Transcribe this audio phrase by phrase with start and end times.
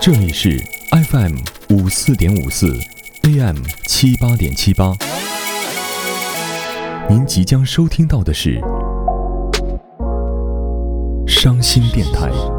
[0.00, 0.56] 这里是
[1.10, 1.38] FM
[1.70, 2.78] 五四点五四
[3.22, 4.94] ，AM 七八点七八。
[7.10, 8.60] 您即将收听到的是
[11.26, 12.57] 伤心电台。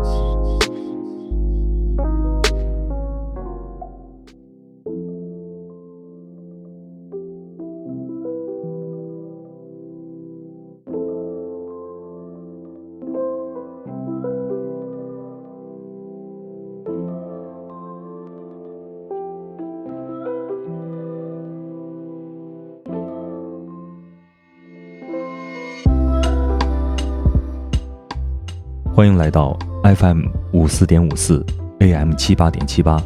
[29.00, 31.42] 欢迎来到 FM 五四点五四
[31.80, 33.02] AM 七八点七八，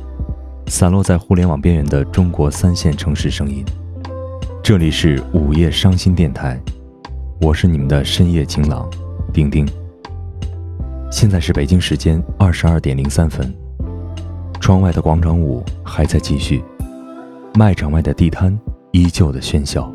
[0.66, 3.64] 散落在互联网边缘的中国三线城市声音。
[4.64, 6.60] 这里是午夜伤心电台，
[7.40, 8.90] 我是你们的深夜情郎
[9.32, 9.70] 丁丁。
[11.12, 13.54] 现在是北京时间二十二点零三分，
[14.60, 16.64] 窗外的广场舞还在继续，
[17.54, 18.60] 卖场外的地摊
[18.94, 19.94] 依旧的喧嚣，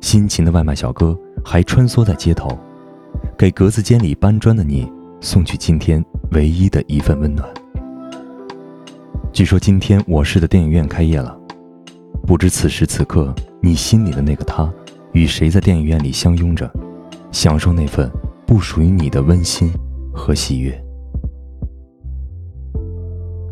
[0.00, 1.14] 辛勤的外卖小哥
[1.44, 2.58] 还穿梭在街头。
[3.38, 7.48] 给格子间里搬砖的你送去今天唯一的一份温暖。
[9.32, 11.38] 据说今天我市的电影院开业了，
[12.26, 14.68] 不知此时此刻你心里的那个他，
[15.12, 16.68] 与谁在电影院里相拥着，
[17.30, 18.10] 享受那份
[18.44, 19.72] 不属于你的温馨
[20.12, 20.76] 和喜悦。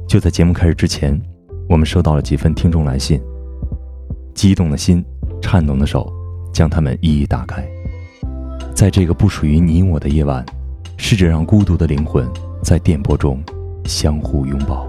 [0.09, 1.17] 就在节目开始之前，
[1.69, 3.23] 我们收到了几份听众来信，
[4.35, 5.05] 激动的心，
[5.41, 6.13] 颤抖的手，
[6.53, 7.65] 将它们一一打开。
[8.77, 10.45] 在这个不属于你我的夜晚，
[10.99, 12.29] 试着让孤独的灵魂
[12.63, 13.43] 在电波中
[13.87, 14.87] 相互拥抱。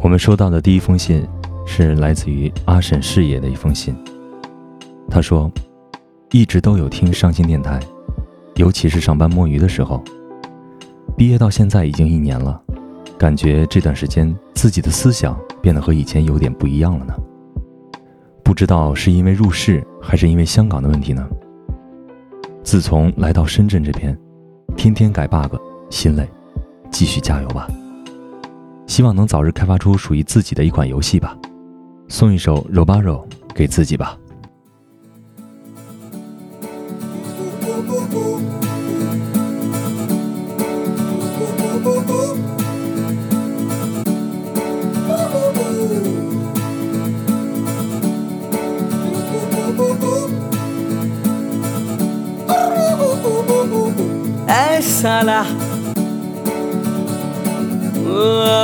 [0.00, 1.26] 我们收到的第一封信
[1.66, 3.92] 是来自于阿婶事业的一封信。
[5.10, 5.50] 他说
[6.30, 7.80] ：“一直都有听上心电台。”
[8.56, 10.02] 尤其是上班摸鱼的时候，
[11.16, 12.60] 毕业到现在已经一年了，
[13.18, 17.14] 感觉这段时间自己的思想变得和以前有点不一样了呢。
[18.44, 21.26] 不知道是因为入世还是因为香港的问题呢？
[22.62, 24.16] 自从来到深圳这边，
[24.76, 25.56] 天天改 bug，
[25.90, 26.28] 心累，
[26.90, 27.66] 继续加油吧。
[28.86, 31.36] 希望能早日开发出属于自己的一款游戏吧。
[32.08, 33.02] 送一首《Robaro》
[33.54, 34.18] 给自己吧。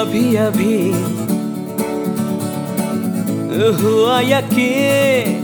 [0.08, 0.91] अभी अभी
[3.82, 5.34] हुआ यकीन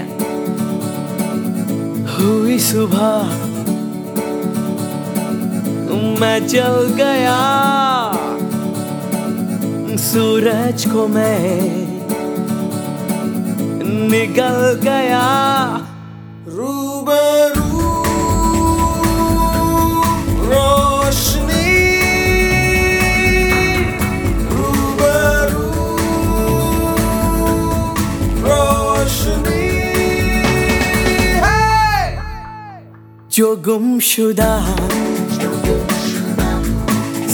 [2.05, 3.49] हुई सुबह।
[6.19, 7.39] मैं जल गया।
[9.97, 11.49] सूरज को मैं
[14.11, 15.25] निकल गया।
[33.38, 34.52] जो गुमशुदा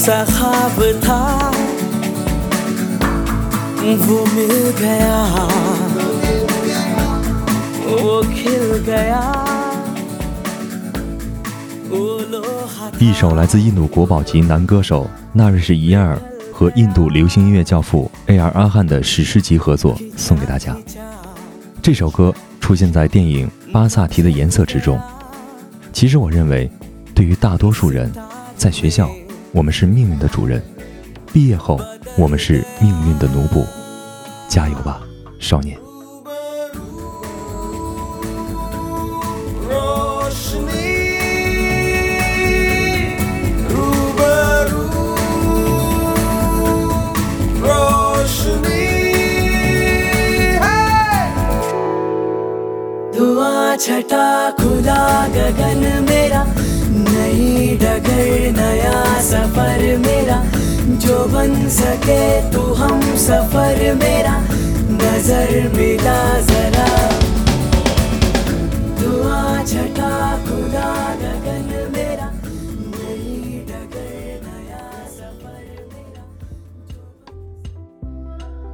[0.04, 1.22] सखाब था
[4.06, 5.16] वो मिल गया
[12.98, 16.18] 一首来自印度国宝级男歌手纳瑞什伊耶尔
[16.52, 18.50] 和印度流行音乐教父 A.R.
[18.50, 20.76] 阿汉的史诗级合作，送给大家。
[21.82, 25.00] 这首歌出现在电影《巴萨提的颜色》之中。
[25.95, 26.69] 其实我认为，
[27.15, 28.11] 对于大多数人，
[28.57, 29.09] 在学校
[29.53, 30.61] 我们是命运的主人，
[31.31, 31.79] 毕业后
[32.17, 33.65] 我们是命运的奴仆。
[34.49, 34.99] 加油吧，
[35.39, 35.79] 少年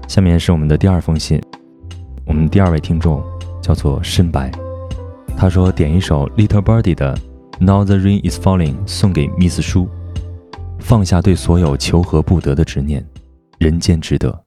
[0.08, 1.42] 下面是我们的第二封信
[2.26, 3.24] 我们第二位听众
[3.62, 4.71] 叫做深白。
[5.42, 7.18] 他说点一首 Little Birdy 的
[7.60, 9.90] Now the Rain is Falling 送给 Miss 叔，
[10.78, 13.04] 放下对所有求和不得的执念，
[13.58, 14.40] 人间值得。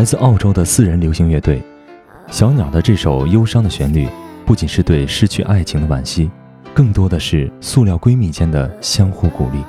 [0.00, 1.62] 来自澳洲的四人流行乐队
[2.30, 4.08] 小鸟的这首忧伤的旋律，
[4.46, 6.30] 不仅是对失去爱情的惋惜，
[6.72, 9.62] 更多的是塑料闺蜜间的相互鼓励。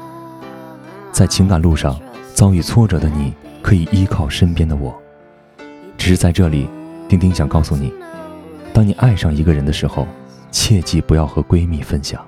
[1.12, 2.00] 在情感路上
[2.34, 4.98] 遭遇挫折的你，可以依靠身边的我。
[5.98, 6.70] 只是在这里，
[7.10, 7.92] 丁丁想告诉你，
[8.74, 10.08] 当你爱上一个人的时候，
[10.50, 12.26] 切记不要和闺蜜分享。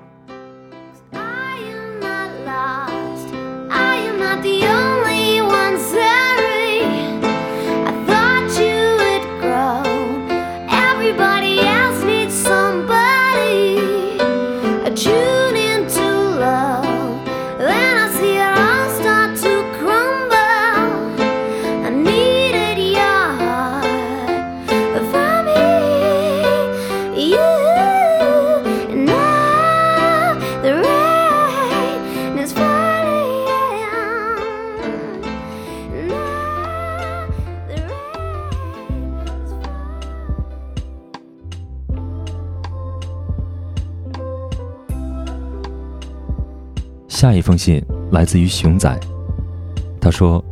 [48.14, 48.96] 来自于熊仔，
[50.00, 50.42] 他说：“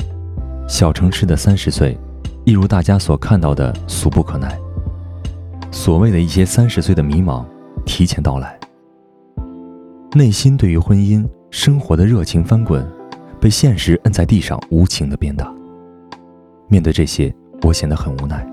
[0.69, 1.97] 小城市的三十岁，
[2.45, 4.59] 一如大家所看到的俗不可耐。
[5.71, 7.45] 所谓的一些三十岁的迷茫
[7.87, 8.59] 提前到来，
[10.13, 12.85] 内心对于婚姻生活的热情翻滚，
[13.41, 15.55] 被现实摁在地上无情的鞭打。
[16.67, 17.33] 面对这些，
[17.63, 18.45] 我显得很无奈。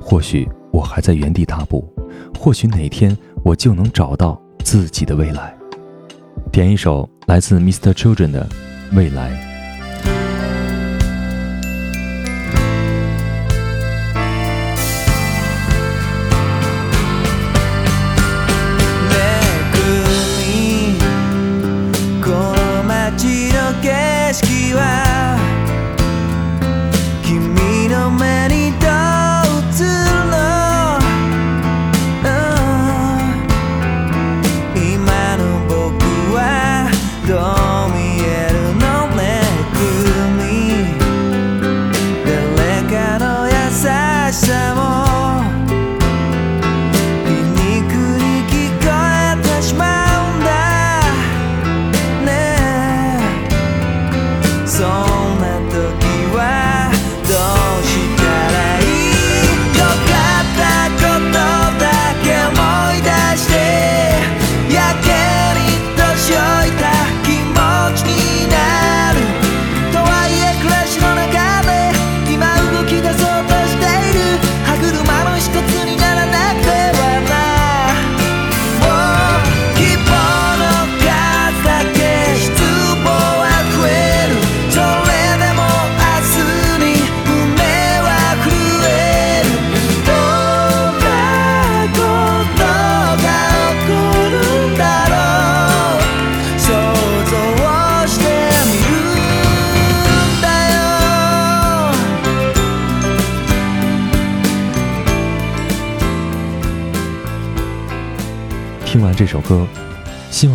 [0.00, 1.92] 或许我还在原地踏步，
[2.38, 5.52] 或许哪天我就能找到自己的未来。”
[6.52, 7.92] 点一首来自 Mr.
[7.92, 8.46] Children 的
[8.96, 9.48] 《未来》。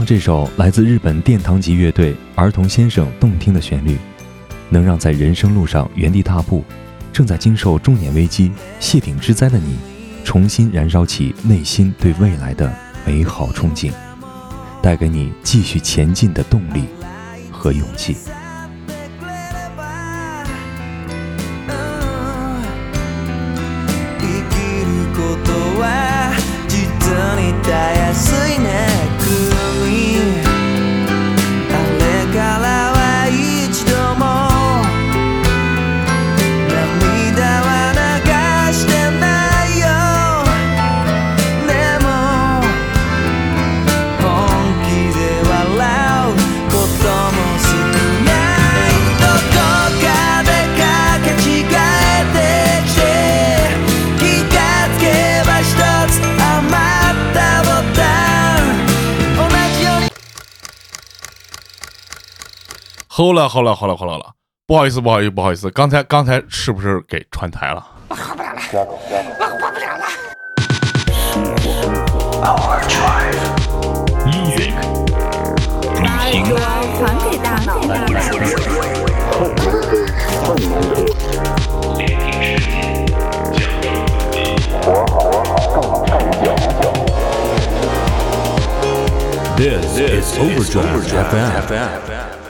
[0.07, 3.97] 这首来自日本殿堂级乐队儿童先生动听的旋律，
[4.69, 6.63] 能让在人生路上原地踏步、
[7.11, 8.49] 正在经受中年危机、
[8.79, 9.75] 谢顶之灾的你，
[10.23, 12.73] 重新燃烧起内心对未来的
[13.05, 13.91] 美好憧憬，
[14.81, 16.85] 带给你继续前进的动力
[17.51, 18.15] 和勇气。
[63.47, 64.25] 了齁了好了好了，
[64.67, 67.85] 不好意思不好意思不好意思，刚才刚才是不是给串台了？
[68.09, 68.61] 我活不了了，
[69.39, 70.05] 我活不了了。
[72.41, 72.45] 把
[76.29, 76.57] 耳朵
[76.97, 76.99] 传
[77.29, 77.67] 给大脑。
[89.57, 91.01] This is Overdrive
[91.67, 92.46] FM。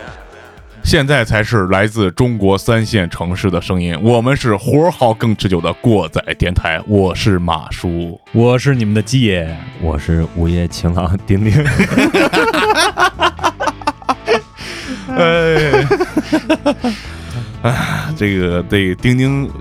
[0.87, 8.17] 现在才是来自中国三线城市的声音，我们是活好更持久的过载电台，我是马叔。
[8.31, 11.51] 我是你们的鸡爷，我是午夜情郎丁丁。
[15.09, 15.85] 哎，
[17.69, 19.51] 啊，这个得丁丁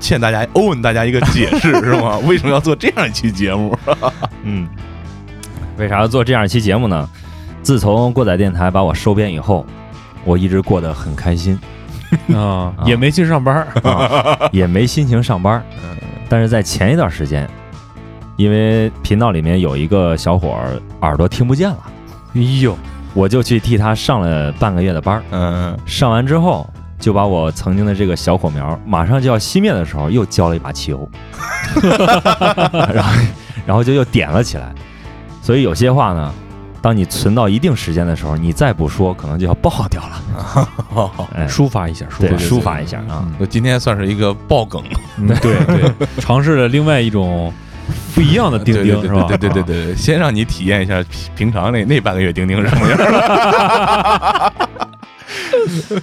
[0.00, 2.18] 欠大家欧文大家一个解释是吗？
[2.26, 3.78] 为什么要做这样一期节目？
[4.42, 4.68] 嗯，
[5.78, 7.08] 为啥要做这样一期节目呢？
[7.62, 9.64] 自从过载电台把我收编以后，
[10.24, 11.58] 我一直过得很开心，
[12.34, 15.62] 啊，也没去上班儿，也没心情上班。
[16.28, 17.48] 但是在前一段时间，
[18.36, 21.78] 因为频道里面有一个小伙儿耳朵听不见了，
[22.34, 22.76] 哎呦，
[23.14, 25.22] 我就去替他上了半个月的班儿。
[25.30, 31.06] 嗯，上完之后，就把我曾经的这个小火苗马上就要熄灭的时候，又浇了一把汽油，
[32.72, 33.22] 然后
[33.66, 34.72] 然后就又点了起来。
[35.42, 36.32] 所以有些话呢，
[36.82, 41.10] 当你存到一定时间的时候，你再不说，可能就要爆掉了。
[41.34, 43.24] 哎，抒发一下，抒发一下抒发一下啊。
[43.38, 44.82] 我今天算是一个爆梗，
[45.16, 47.52] 嗯对对， 尝试了另外一种
[48.14, 49.24] 不一样的钉钉是吧？
[49.28, 51.04] 对对对对对，先让你体验一下
[51.36, 52.98] 平常那那半个月钉钉是什么样。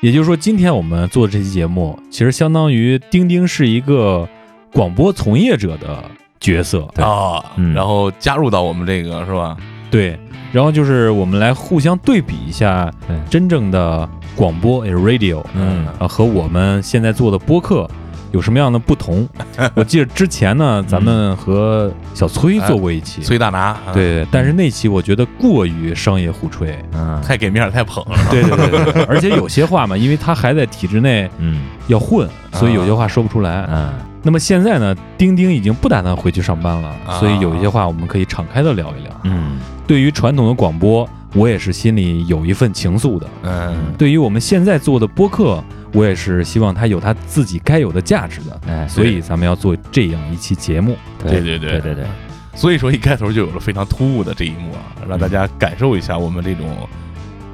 [0.00, 4.28] 也就是说，今天我们做的这期节目，其实相当于钉钉是一个
[4.72, 6.02] 广播从业者的
[6.40, 9.56] 角色，对啊，嗯然后加入到我们这个是吧？
[9.92, 10.18] 对。
[10.50, 12.92] 然后就是我们来互相对比一下
[13.30, 14.06] 真正的
[14.36, 15.86] 广播，也是 radio，嗯。
[15.98, 17.88] 啊，和我们现在做的播客
[18.32, 19.26] 有什么样的不同？
[19.74, 27.18] 我记得之前呢，咱们和小崔做过一期，崔大拿，啊，对，但是那期我觉得过于商业互吹，嗯。
[27.22, 28.18] 太给面儿太捧了。
[28.30, 31.62] 对对对对对，而且有些话嘛，因为他还在体制内嗯。
[31.86, 33.66] 要混，所以有些话说不出来。
[33.70, 33.90] 嗯
[34.22, 39.20] 那么现在呢，钉钉已经不打算回去上班了，啊所以有一些话我们可以敞开的聊一聊。
[39.24, 45.62] 嗯对于传统的广播，我也是心里有一份情愫的；嗯，对于我们现在做的播客，
[45.92, 48.60] 我也是希望它有它自己该有的价值的。
[48.68, 50.96] 哎，所以咱们要做这样一期节目。
[51.22, 52.04] 对对对对对对，
[52.54, 56.64] 所以说一开头就有了非常突兀的这一幕啊，让大家感受一下我们这种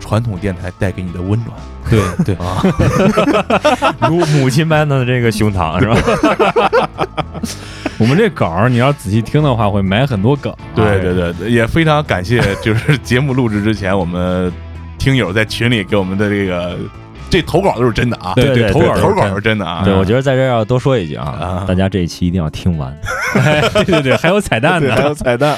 [0.09, 1.51] 传统电台带给你的温暖
[1.91, 2.63] 对 对，啊。
[4.09, 6.71] 如母亲般的这个胸膛是吧？
[7.99, 10.57] 我们这稿儿你要仔细听的话，会埋很多梗啊。
[10.75, 14.51] 对对对对，也非常感谢，就是节目录制之前，我们
[14.99, 16.79] 听友在群里给我们的这个
[17.29, 19.83] 这投稿都是真的啊，对对投稿投稿是是真的啊。
[19.85, 22.97] 对，我觉得在这儿要多说一句啊啊，大家这一期一定要听完。
[23.35, 25.15] 哎对对对，还有彩蛋呢，还有呢。
[25.15, 25.57] 彩蛋。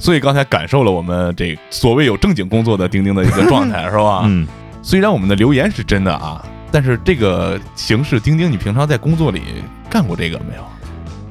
[0.00, 4.22] 啊所以刚才感受了我们这所谓有正经工作的钉钉的一个状态， 是吧？
[4.24, 4.46] 嗯，
[4.82, 6.42] 虽然我们的留言是真的啊，
[6.72, 9.42] 但是这个形式，钉钉，你平常在工作里
[9.90, 10.64] 干过这个没有？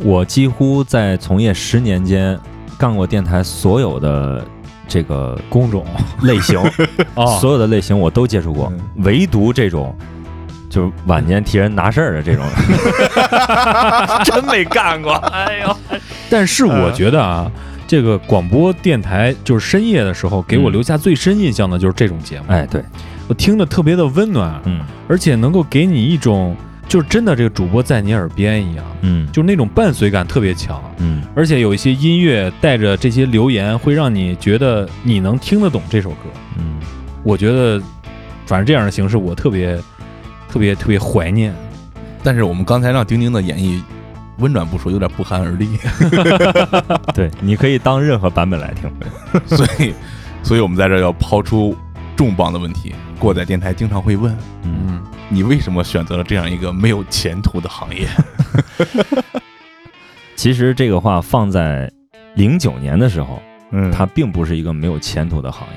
[0.07, 2.39] 我几乎在从业十年间
[2.77, 4.45] 干过电台所有的
[4.87, 5.83] 这个工种
[6.21, 6.57] 类型，
[7.15, 9.97] 哦，所有的类型我都接触过，嗯唯独这种
[10.69, 12.45] 就是晚年替人拿事儿的这种，
[14.23, 15.13] 真没干过。
[15.13, 15.75] 哎呦，
[16.29, 17.51] 但是我觉得啊，
[17.89, 22.45] 这个广播电台就是深夜的时候，给我嗯留下最深印象的就是这种节目。
[22.49, 22.83] 哎，对，
[23.27, 26.55] 我听着特别的温暖，嗯而且能够给你一种
[26.87, 30.79] 就是真的这个主播在你耳边一样，嗯就是那种伴随感特别强。
[30.99, 36.29] 嗯而且有一些音乐带着这些留言，会让你觉得你能听得懂这首歌。
[36.59, 36.79] 嗯，
[37.23, 37.81] 我觉得，
[38.45, 39.75] 反正这样的形式我特别、
[40.47, 41.51] 特别、特别怀念。
[42.21, 43.81] 但是我们刚才让丁丁的演绎
[44.39, 45.77] 温暖不说，有点不寒而栗，
[47.13, 48.91] 对，你可以当任何版本来听。
[49.45, 49.93] 所以，
[50.43, 51.75] 所以我们在这要抛出
[52.15, 52.93] 重磅的问题。
[53.19, 58.07] 过载电台经常会问嗯，你为什么选择了这样一个没有前途的行业？
[60.37, 61.91] 其实这个话放在
[62.35, 63.41] 零九年的时候，
[63.71, 65.75] 嗯它并不是一个没有前途的行业。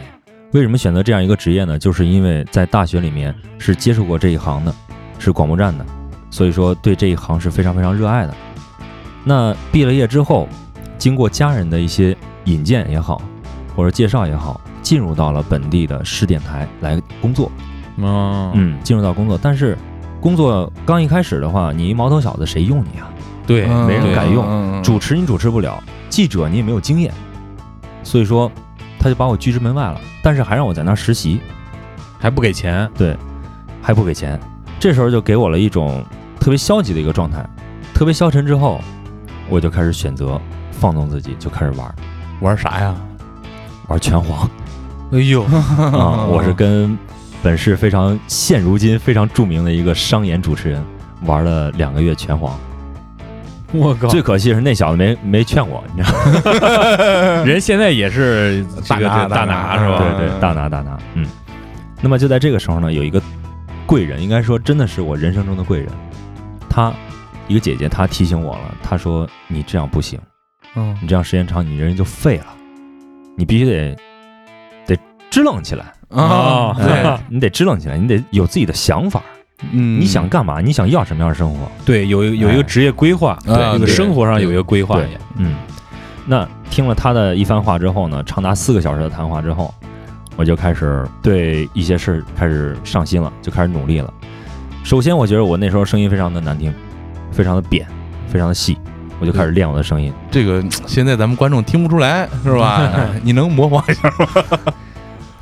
[0.53, 1.77] 为什么选择这样一个职业呢？
[1.77, 4.73] 就是因为在大学里面是接触过这一行的，
[5.19, 5.85] 是广播站的，
[6.31, 8.35] 所以说对这一行是非常非常热爱的。
[9.25, 10.49] 那毕了业之后，
[10.99, 13.21] 经过家人的一些引荐也好，
[13.77, 17.51] 或者介绍也好，进入到了本地的市电台来工作。
[17.99, 19.77] 哦，嗯，进入到工作，但是
[20.21, 23.09] 工作刚一开始的话，你一毛头小子谁用你啊？
[23.47, 27.13] 对，没人敢用用主持你主持不了，记者你也没有经验，
[28.03, 28.51] 所以说
[28.99, 30.01] 他就把我拒之门外了。
[30.23, 31.41] 但是还让我在那儿实习，
[32.19, 33.17] 还不给钱，对，
[33.83, 34.39] 还不给钱。
[34.79, 36.05] 这时候就给我了一种
[36.39, 37.45] 特别消极的一个状态，
[37.93, 38.81] 特别消沉之后，
[39.53, 40.41] 我就开始选择
[40.71, 41.95] 放纵自己，就开始玩
[42.41, 42.95] 玩啥呀？
[43.89, 44.49] 玩拳皇
[45.13, 46.25] 哎呦， 啊！
[46.27, 46.97] 我是跟
[47.43, 50.83] 本市非常现如今非常著名的一个商演主持人
[51.27, 52.59] 玩了两个月拳皇。
[53.73, 57.45] 我靠，最可惜的是那小子没没劝我，你知道吗？
[57.45, 59.99] 人现在也是这个大拿大大拿拿是吧？
[59.99, 61.27] 对对，大拿大拿，嗯。
[62.01, 63.21] 那么就在这个时候呢，有一个
[63.85, 65.89] 贵人，应该说真的是我人生中的贵人，
[66.71, 66.91] 她
[67.53, 70.19] 一个姐姐，她提醒我了，她说你这样不行，
[70.75, 70.97] 嗯。
[71.03, 72.47] 你这样时间长，你人就废了，
[73.37, 73.97] 你必须得
[74.87, 74.99] 得
[75.31, 76.75] 支棱起来，啊。
[76.79, 79.23] 哎对你得支棱起来，你得有自己的想法，
[79.71, 80.01] 嗯。
[80.01, 80.63] 你想干嘛？
[80.63, 81.71] 你想要什么样的生活？
[81.85, 84.99] 对，有有一个职业规划，对这个生活上有一个规划
[85.37, 85.55] 嗯，
[86.27, 89.75] 那听了他的一番话之后呢，长达四个小时的谈话之后，
[90.37, 94.11] 我就开始对一些事儿开始上心了，就开始努力了。
[94.85, 96.73] 首先，我觉得我那时候声音非常的难听，
[97.33, 97.87] 非常的扁，
[98.29, 98.77] 非常的细，
[99.19, 100.13] 我就开始练我的声音。
[100.31, 102.91] 这个现在咱们观众听不出来是吧？
[103.25, 104.73] 你能模仿一下吗？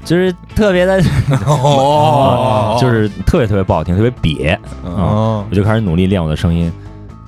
[0.05, 0.99] 就是特别的，
[1.47, 4.57] 哦就是特别特别不好听，特别瘪。
[4.83, 6.73] 哦我就开始努力练我的声音。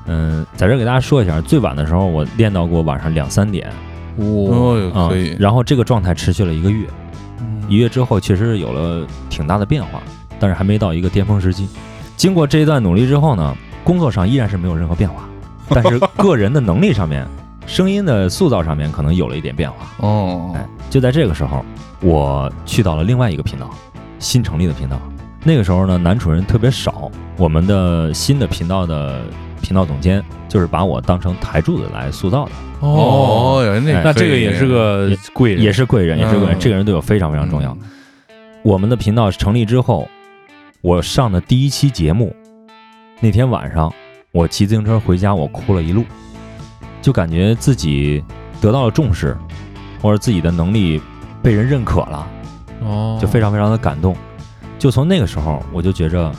[0.07, 3.69] 嗯，在这儿给大家说一下，最晚的时候我练到过晚上两三点
[4.17, 6.87] 哦哟，啊、可以，然后这个状态持续了一个月。
[7.41, 10.03] 嗯一月之后，确实有了挺大的变化，
[10.41, 11.69] 但是还没到一个巅峰时期。
[12.17, 15.29] 经过这一段努力之后呢，工作上依然是没有任何变化，
[15.71, 17.27] 但是个人的能力上面、
[17.67, 19.87] 声音的塑造上面可能有了一点变化。
[19.99, 21.65] 哦哎，就在这个时候，
[22.01, 23.71] 我去到了另外一个频道，
[24.19, 25.01] 新成立的频道。
[25.45, 29.23] 那个时候呢，男主人特别少，我们的新的频道的
[29.61, 36.57] 频道总监就是把我当成台柱子来塑造的，哦哟，那哎那这个也是个贵人，也是贵人，也是贵人。
[36.57, 37.77] 嗯这个人对我非常非常重要。
[38.63, 40.09] 我们的频道成立之后，
[40.81, 42.33] 我上的第一期节目，
[43.25, 43.89] 那天晚上
[44.33, 46.05] 我骑自行车回家，我哭了一路，
[47.01, 48.21] 就感觉自己
[48.61, 49.37] 得到了重视，
[50.01, 51.01] 或者自己的能力
[51.41, 52.27] 被人认可了，
[52.81, 54.17] 哦，就非常非常的感动。
[54.77, 56.33] 就从那个时候，我就觉着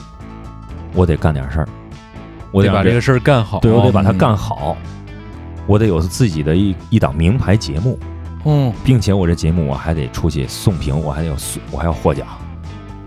[0.92, 1.68] 我得干点事儿，
[2.52, 4.76] 我得把这个事儿干好，对我得把它嗯干好，
[5.66, 7.98] 我得有自己的一一档名牌节目。
[8.44, 12.26] 嗯并且我这节目我还得出去送评，我还得有送，我还要获奖。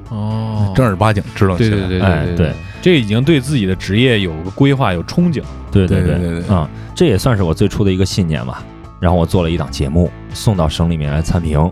[0.10, 5.41] 哦，正儿八经知道起来，对对对对哎对，这已经对自己的职业有个规划，有憧憬。
[5.72, 6.41] 对对对对。
[6.41, 8.63] 对啊、这也算是我最初的一个信念吧。
[9.00, 11.72] 然后我做了一档节目，送到省里面来参评，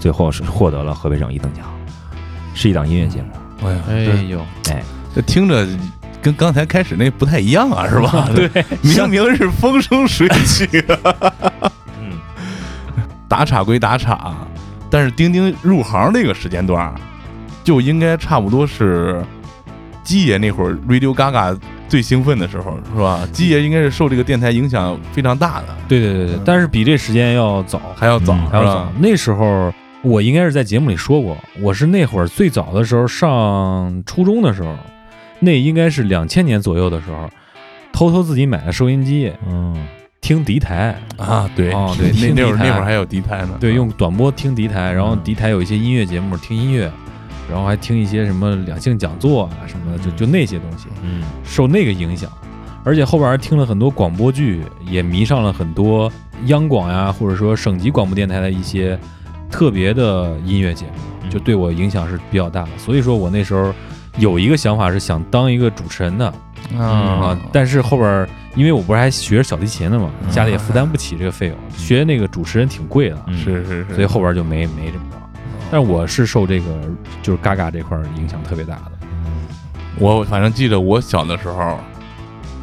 [0.00, 1.66] 最后是获得了河北省一等奖，
[2.54, 3.68] 是一档音乐节目。
[3.68, 4.40] 哎呀，哎这呦，
[5.14, 5.66] 这听着
[6.22, 8.28] 跟刚才开始那不太一样啊，是吧？
[8.34, 8.48] 对，
[8.82, 10.66] 明明是风生水起，
[12.00, 12.18] 嗯，
[13.28, 14.34] 打岔归打岔，
[14.88, 16.94] 但是丁丁入行那个时间段儿，
[17.64, 19.20] 就应该差不多是
[20.04, 23.26] 鸡爷那会儿 Radio Gaga 最兴奋的时候，是吧？
[23.32, 28.92] 鸡爷应该是受这个电台影响非常大的，对对对对，但是比这时间要早，还要早，嗯还要早。
[28.98, 29.72] 那时候
[30.02, 34.76] 我应该是在节目里说过，我是那会儿最早的时候上初中的时候，
[35.40, 37.30] 那应该是两千年左右的时候，
[37.92, 39.74] 偷偷自己买了收音机，嗯，
[40.20, 45.20] 听敌台，啊，对，哦对那那会儿那会儿还有敌台呢，对，用短波听敌台，然后嗯。
[45.24, 46.90] 敌台有一些音乐节目听音乐，
[47.50, 51.22] 然后还听一些什么两性讲座啊什么的，就就那些东西，嗯。
[51.44, 52.30] 受那个影响，
[52.84, 56.10] 而且后边还听了很多广播剧，也迷上了很多
[56.46, 58.98] 央广呀，或者说省级广播电台的一些
[59.50, 62.70] 特别的音乐节目，就对我影响是比较大的。
[62.78, 63.72] 所以说我那时候
[64.18, 66.26] 有一个想法是想当一个主持人的
[66.78, 66.84] 啊。
[66.84, 68.26] 啊，，但是后边
[68.56, 73.36] 因为我不是还学小提琴的嘛，嗯家里也负担不起这个费用，学那个主持人挺贵的，嗯。
[73.36, 75.16] 是是是，所以后边就没没这么着。
[75.70, 76.66] 但是我是受这个
[77.22, 78.92] 就是嘎嘎这块儿影响特别大的。
[79.98, 81.78] 我反正记得我小的时候，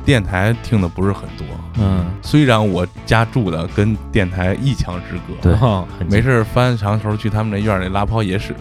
[0.03, 1.45] 电台听的不是很多。
[1.79, 8.53] 嗯，虽然我家住的跟电台一墙之隔，没事儿翻墙头去他们那院儿里拉泡野屎。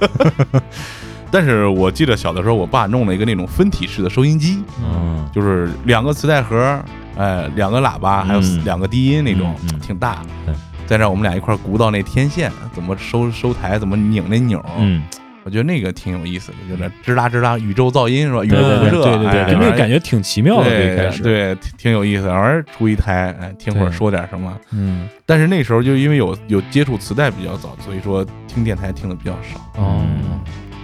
[1.30, 6.78] 但是我记得小的时候，我爸弄了一个那种分体式的收音机，嗯，就是两个磁带盒，
[7.16, 10.54] 哎，两个喇叭，还有嗯两个低音那种，挺大对。
[10.86, 14.70] 在那儿我们俩一块儿鼓捣那天线，怎么收收台，怎么拧那钮儿。
[14.78, 15.02] 嗯，
[15.44, 18.44] 我觉得那个挺有意思的，就那吱啦吱啦，宇宙噪音是吧？
[18.44, 22.30] 宇对对宙辐射，对对对，哎就那个感觉挺奇妙的，最对开始，，对，挺挺有意思的。
[22.30, 24.56] 完儿出一台，哎，听会儿说点什么。
[24.72, 29.60] 嗯，但是那时候就因为有有接触磁带比较早，所以说听电台听的比较少。
[29.82, 30.04] 哦，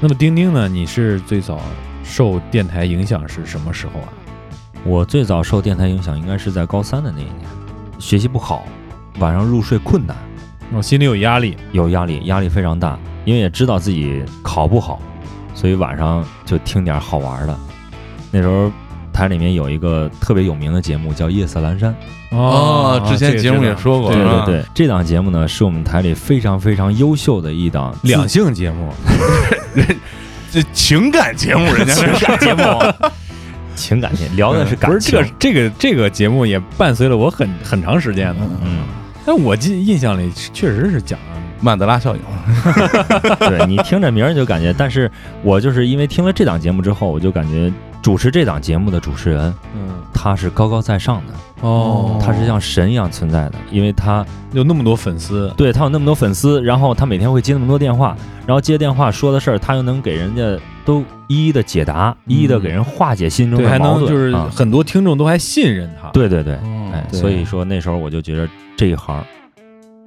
[0.00, 0.68] 那么丁丁呢？
[0.68, 1.60] 你是最早
[2.02, 4.08] 受电台影响是什么时候啊？
[4.84, 7.48] 我最早受电台影响应该是在高三的那一年，
[8.00, 8.64] 学习不好，
[9.18, 10.16] 晚上入睡困难，
[10.72, 15.00] 我心里有压力，有压力，压力非常大，因为也知道自己考不好，
[15.54, 17.56] 所以晚上就听点好玩的。
[18.30, 18.72] 那时候
[19.12, 21.94] 台里面有一个特别有名的节目叫《夜色阑珊》，
[22.36, 24.10] 哦之前节目也说过。
[24.10, 28.90] 对对对，这档节目呢是我们台里非常非常优秀的一档两性节目，
[30.50, 32.62] 这情感节目，人家情感节目，
[33.76, 38.78] 情感节聊的是感情，不是这个这个这个节目也伴随了我很很长时间的，嗯，
[39.24, 41.18] 但我记印象里确实是讲
[41.60, 42.22] 曼德拉效应。
[43.48, 45.10] 对你听着名儿就感觉，但是
[45.42, 49.90] 我就是因为听了这档节目之后，我就感觉主持这档节目的主持人嗯。
[50.12, 51.32] 他是高高在上的，
[51.66, 52.18] 哦。
[52.22, 60.42] 他是像神一样存在的，因为他有那么多粉丝，对他有那么多粉丝，然后他每天会接那么多电话，然后接电话说的事儿，他又能给人家
[60.84, 64.50] 都一一的解答，一一的给人化解心中，还的矛盾，能就是啊。
[64.54, 66.90] 很多听众都还信任他，对对对，哦。
[66.92, 69.24] 哎，所以说那时候我就觉得这一行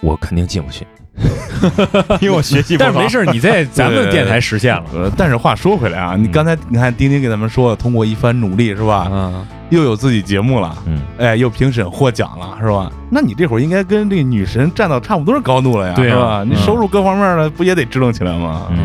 [0.01, 0.85] 我肯定进不去，
[2.21, 2.91] 因为我学习不好。
[2.91, 12.91] 但是没事儿，你在咱们电台实现了，呃，但是话说回来啊，你嗯刚才你看丁丁给咱们说了，通过一番努力是吧，嗯，又有自己节目了，嗯，哎，又评审获奖了是吧？
[13.09, 16.13] 那你这会儿应该跟这个女神站到差不多的高度了呀，对啊。
[16.13, 16.43] 是吧？
[16.43, 16.57] 你嗯。
[16.57, 18.67] 收入各方面的不也得支棱起来吗？
[18.71, 18.77] 嗯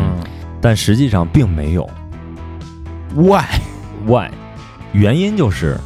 [0.61, 1.89] 但实际上并没有。
[3.15, 4.29] Why？Why？
[4.93, 5.77] 原因就是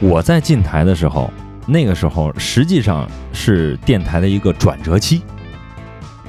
[0.00, 1.30] 我在进台的时候，
[1.66, 5.22] 那个时候实际上是电台的一个转折期，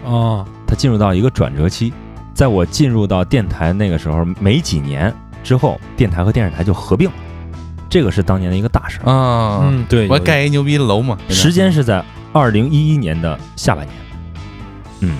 [0.03, 1.91] 哦，它进入到一个转折期。
[2.33, 7.15] 在我进入到电台那个时候没几年之后，电台和电视台就合并了，
[7.89, 9.11] 这个是当年的一个大事儿。
[9.11, 13.95] 啊，嗯，对，有我盖一牛逼的楼嘛，时间是在二零一一年的下半年。
[14.99, 15.17] 嗯，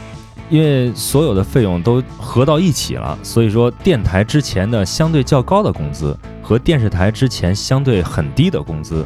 [0.49, 9.05] 因为所有的费用都合到一起了，所以说电台之前的相对较高的工资和电视台之前相对很低的工资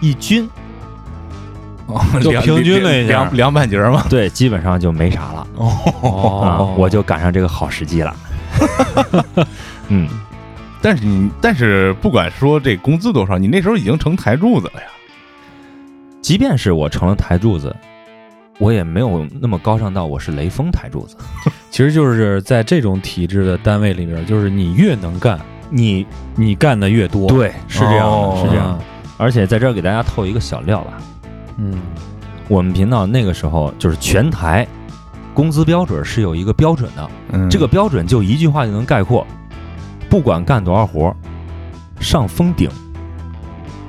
[0.00, 0.48] 一均，
[1.86, 4.04] 哦就平均了一下两两半截儿嘛。
[4.08, 5.64] 对，基本上就没啥了啊
[6.02, 8.16] 哦，，我就赶上这个好时机了。
[9.88, 10.08] 嗯，
[10.82, 14.88] 但是你，但是不管说这工资多少，你那时候已经成台柱子了呀。
[16.20, 17.74] 即便是我成了台柱子，
[18.60, 21.16] 我也没有那么高尚到我是雷锋台柱子。
[21.72, 28.40] 其实就是在这种体制的单位里边，就是你越能干，你你干的越多，对是这样的，哦。
[28.40, 28.84] 是这样的。
[29.16, 30.92] 而且在这儿给大家透一个小料吧，
[31.56, 31.80] 嗯，
[32.48, 34.66] 我们频道那个时候就是全台
[35.32, 37.48] 工资标准是有一个标准的，嗯。
[37.48, 39.26] 这个标准就一句话就能概括：
[40.08, 41.14] 不管干多少活，
[41.98, 42.68] 上封顶。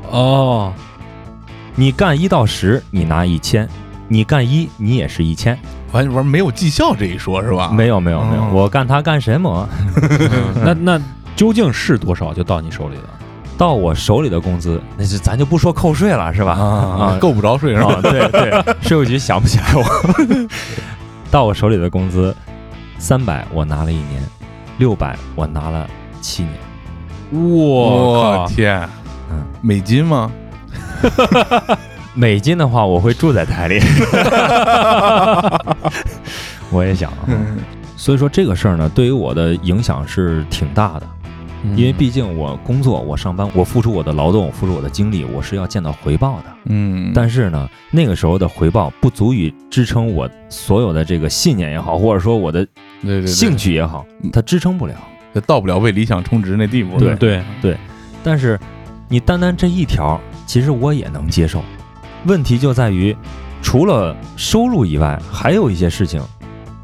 [0.09, 0.73] 哦，
[1.75, 3.65] 你干一到十，你拿一千；
[4.11, 5.57] 你干一，你也是一千。
[5.93, 7.71] 完完没有绩效这一说是吧？
[7.73, 9.65] 没有没有没有，哦我干他干什么？
[10.65, 11.01] 那那
[11.33, 13.03] 究竟是多少就到你手里了？
[13.57, 16.51] 到我手里的工资，那就咱就不说扣税了，是吧？
[16.51, 17.93] 啊，够不着税是吧？
[17.93, 19.83] 啊，对对， 税务局想不起来我。
[21.31, 22.35] 到我手里的工资，
[22.97, 24.21] 三百我拿了一年，
[24.77, 25.87] 六百我拿了
[26.19, 26.53] 七年。
[27.31, 28.81] 我天，
[29.31, 30.29] 嗯，美金吗？
[32.13, 33.79] 美金的话，我会住在台里。
[36.71, 37.27] 我也想啊，
[37.97, 41.07] 所以说这个事儿呢，对于我的影响是挺大的，
[41.75, 46.45] 因为毕竟我工作，我上班，我付出我的劳动，付出我的精力，我是要见到回报的。
[46.65, 52.65] 嗯，但是呢，那个时候的回报不足以支撑我所有的这个信念也好，或者说我的
[53.25, 54.95] 兴趣也好，它支撑不了。
[55.33, 56.99] 这到不了为理想充值那地步。
[56.99, 57.77] 对对对，
[58.23, 58.59] 但是
[59.07, 61.61] 你单单这一条，其实我也能接受。
[62.25, 63.15] 问题就在于，
[63.61, 66.21] 除了收入以外，还有一些事情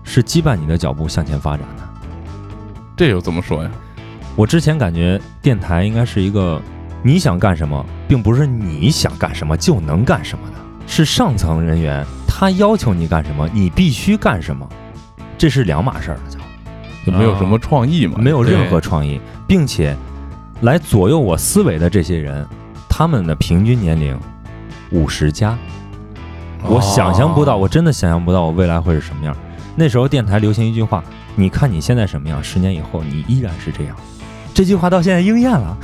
[0.04, 1.84] 是羁绊你的脚步向前发展的。
[2.96, 3.70] 这又怎么说呀？
[4.36, 6.62] 我之前感觉电台应该是一个
[7.04, 10.56] 你想干什么，并不是你想干什么就能干什么的，
[10.88, 14.68] 是上层人员他要求你干什么，你必须干什么，
[15.38, 16.38] 这是两码事儿的，
[17.06, 18.18] 就没有什么创意嘛？
[18.20, 19.20] 没有任何创意。
[19.48, 19.96] 并且
[20.62, 22.46] 来左右我思维的这些人，
[22.90, 24.20] 他们的平均年龄
[24.92, 25.58] 五十加，
[26.64, 29.36] 我想象不到，我真的想象不到我未来会是什么样。
[29.76, 31.04] 那时候电台流行一句话
[31.36, 33.96] ：“你看你现在什么样，十年以后你依然是这样。”
[34.54, 35.78] 这句话到现在应验了，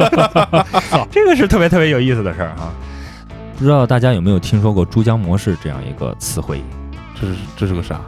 [1.10, 2.70] 这个是特别特别有意思的事儿啊！
[3.56, 6.62] 不知道大家有没有听说过“珠江模式”这样一个词汇？
[7.18, 7.98] 这是这是个啥？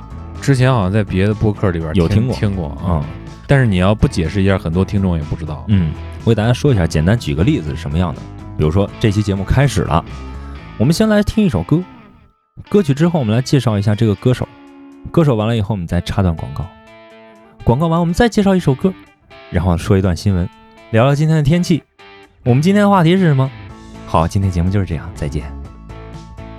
[0.42, 3.04] 之前好像在别的播客里边有听过听过嗯啊，
[3.46, 5.64] 但是你要不解释一下，很多听众也不知道。
[5.68, 8.20] 嗯，我给大家说一下，简单举个例子是什么样的。
[8.62, 10.04] 比如说这期节目开始了，
[10.78, 11.82] 我们先来听一首歌，
[12.68, 14.46] 歌曲之后我们来介绍一下这个歌手，
[15.10, 16.64] 歌手完了以后我们再插段广告，
[17.64, 18.94] 广告完我们再介绍一首歌，
[19.50, 20.48] 然后说一段新闻，
[20.92, 21.82] 聊聊今天的天气。
[22.44, 23.50] 我们今天的话题是什么？
[24.06, 25.42] 好，今天节目就是这样，再见。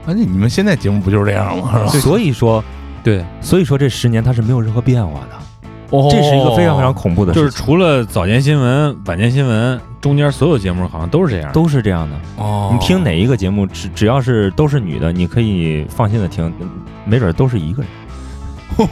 [0.06, 1.88] 而且你们现在节目不就是这样吗？
[1.88, 2.62] 所以说，
[3.02, 11.50] 对，所以说这十年它是没有任何变化的，哦这是一个非常非常恐怖的事情，就是除了早间新闻、晚间新闻，中间所有节目好像都是这样。
[11.54, 12.16] 都是这样的。
[12.38, 16.52] 哦你听哪一个节目，只只要是都是女的，你可以放心的听，
[17.06, 18.90] 没准都是一个人，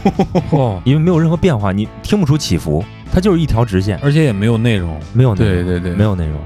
[0.52, 4.98] 哦，因为没有任何变化，你听不出起伏，它就是一条直线，而且也没有内容。
[5.12, 6.40] 没有内容，对对对，没有内容。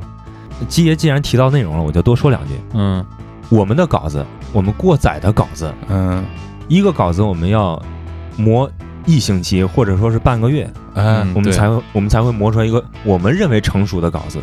[0.67, 2.55] 基爷既然提到内容了，我就多说两句。
[2.73, 3.05] 嗯
[3.49, 6.25] 我们的稿子，我们过载的稿子，嗯
[6.67, 7.79] 一个稿子我们要
[8.35, 8.67] 磨
[9.05, 10.63] 一星期，或者说是半个月，
[10.95, 14.39] 哎嗯我们才会我们才会磨出来一个我们认为成熟的稿子。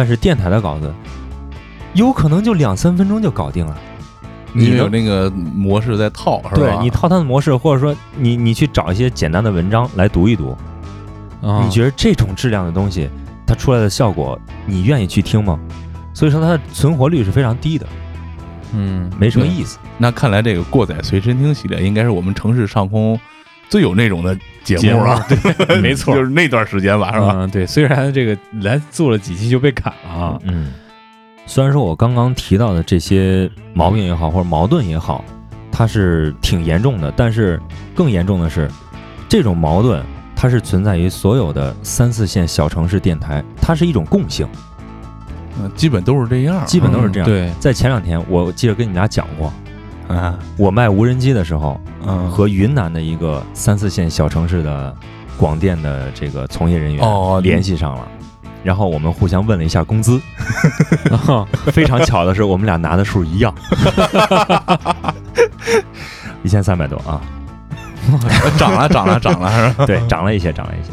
[0.00, 0.90] 但是电台的稿子，
[1.92, 3.76] 有可能就两三分钟就搞定了。
[4.54, 6.52] 你有那个模式在套，是吧？
[6.54, 10.56] 对你套它的模式，或者说你你去找一些简单的文章来读一读，
[11.42, 13.10] 啊，你觉得这种质量的东西，
[13.46, 15.60] 它出来的效果，你愿意去听吗？
[16.14, 17.86] 所以说它的存活率是非常低的，
[18.72, 19.78] 嗯没什么意思。
[19.98, 23.20] 那看来这个过载随身听系列应该是我们城市上空
[23.70, 26.14] 最有内容的节目了，对 没错。
[26.14, 27.32] 就是那段时间吧，是吧？
[27.36, 30.74] 嗯，对，虽然这个来做了几期就被砍了啊，嗯，
[31.46, 35.24] 虽然说我刚刚提到的这些毛病也好，或者矛盾也好，
[35.70, 37.58] 它是挺严重的，但是
[37.94, 38.68] 更严重的是，
[39.28, 40.04] 这种矛盾
[40.34, 44.48] 它是存在于所有的三四线小城市电台，它是一种共性，
[45.60, 47.28] 嗯基本都是这样，基本都是这样。
[47.28, 49.52] 对，在前两天，我记得跟你俩讲过，
[50.16, 54.94] 啊，我卖无人机的时候，嗯，和云南的一个三四线小城市的
[55.36, 58.08] 广电的这个从业人员哦联系上了，
[58.64, 60.20] 然后我们互相问了一下工资，
[61.28, 63.54] 啊 非常巧的是，我们俩拿的数一样，
[66.42, 67.20] 一千三百多啊，
[68.58, 69.86] 涨了，涨了，涨了，是吧？
[69.86, 70.90] 对，涨了一些，涨了一些。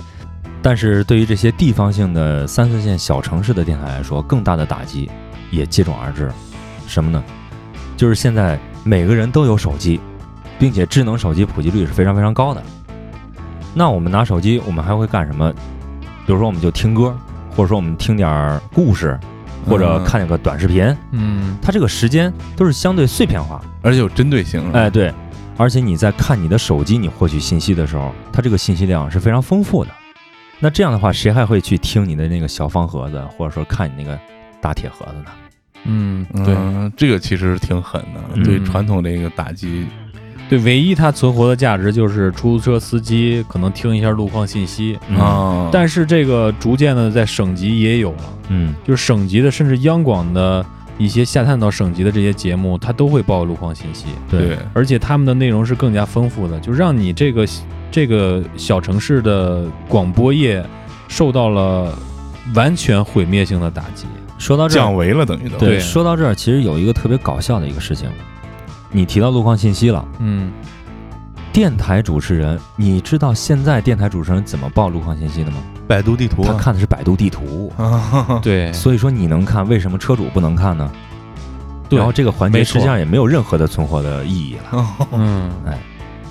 [0.62, 5.10] 但是对于这些地方性的三四线小城市的电台来说，更大的打击
[5.50, 6.32] 也接踵而至。
[6.88, 7.24] 什么呢？
[7.96, 10.00] 就是现在每个人都有手机，
[10.58, 12.64] 并且智能手机普及率是非常非常高的。
[13.74, 15.52] 那我们拿手机，我们还会干什么？
[16.26, 17.14] 比如说，我们就听歌，
[17.52, 19.20] 或者说我们听点儿故事，
[19.68, 20.96] 或者嗯看个短视频。
[21.12, 23.62] 嗯它这个时间都是相对碎片化。
[23.82, 25.14] 而且有针对性，哎，，对，
[25.58, 29.92] 而且你在看你的手机，你获取信息的时候，它这个信息量是非常丰富的。
[30.60, 34.18] 那这样的话，谁还会去听你的那个小方盒子，或者说看你那个
[34.62, 35.26] 大铁盒子呢？
[35.86, 36.56] 嗯，对。
[36.56, 38.44] 嗯，这个其实挺狠的，嗯。
[38.44, 39.86] 对传统这个打击，
[40.50, 45.18] 对，唯一它存活的价值就是出租车司机可能听一下路况信息，嗯。
[45.18, 48.74] 啊，但是这个逐渐的在省级也有了，嗯。
[48.86, 50.66] 就是省级的甚至央广的
[50.98, 57.48] 一些下探到省级的这些节目，它都会报路况信息，对，而且他们的内容是更加丰富的，就让你这个
[57.92, 60.66] 这个小城市的广播业
[61.08, 61.98] 受到了
[62.56, 64.06] 完全毁灭性的打击。
[64.38, 68.10] 说到这儿，降维了，等于都，对，说到这儿，其实有一个特别搞笑的一个事情，
[68.92, 70.52] 你提到路况信息了，嗯，
[71.52, 75.58] 电台主持人，你知道现在电台主持人怎么报路况信息的吗？
[75.88, 80.92] 百度地图他啊，看的是百度地图，啊，对，所以说你能看，为什么车主不能看呢？
[81.90, 84.86] 对然后这个环节没错实际上也没有任何的存活的意义了。
[85.14, 85.50] 嗯，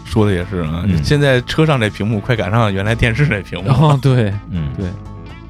[0.05, 4.87] 说的也是啊，嗯现在车上这屏幕快赶上原来电视那屏幕然，后对嗯，对，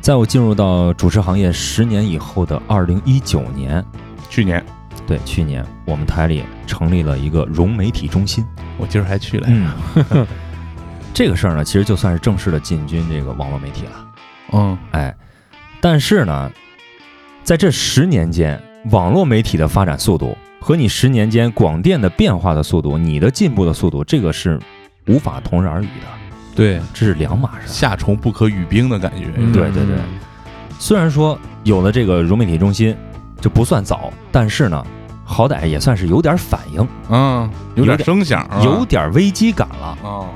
[0.06, 3.84] 在我进入到主持行业十年以后的二零一九年，
[4.30, 4.64] 去年。
[5.04, 8.46] 对，去年我们台里成立了一个融媒体中心。
[8.78, 9.56] 我今儿还去来着，
[10.10, 10.26] 嗯，
[11.12, 14.06] 这个事儿呢，其实就算是正式的进军这个网络媒体了。
[14.52, 15.12] 嗯，哎，
[15.80, 16.52] 但是呢，
[17.42, 24.60] 在这十年间，网络媒体的发展速度和你十年间广电的变化的速度，你的进步的速度，这个是
[25.08, 26.06] 无法同日而语的，
[26.56, 27.68] 对，这是两码事。
[27.68, 29.96] 夏虫不可语冰的感觉，嗯对对对
[30.78, 32.96] 虽然说有了这个融媒体中心，
[33.40, 34.84] 就不算早，但是呢，
[35.24, 39.98] 好歹也算是有点反应，嗯，有点声响，有点危机感了。
[40.02, 40.28] 哦，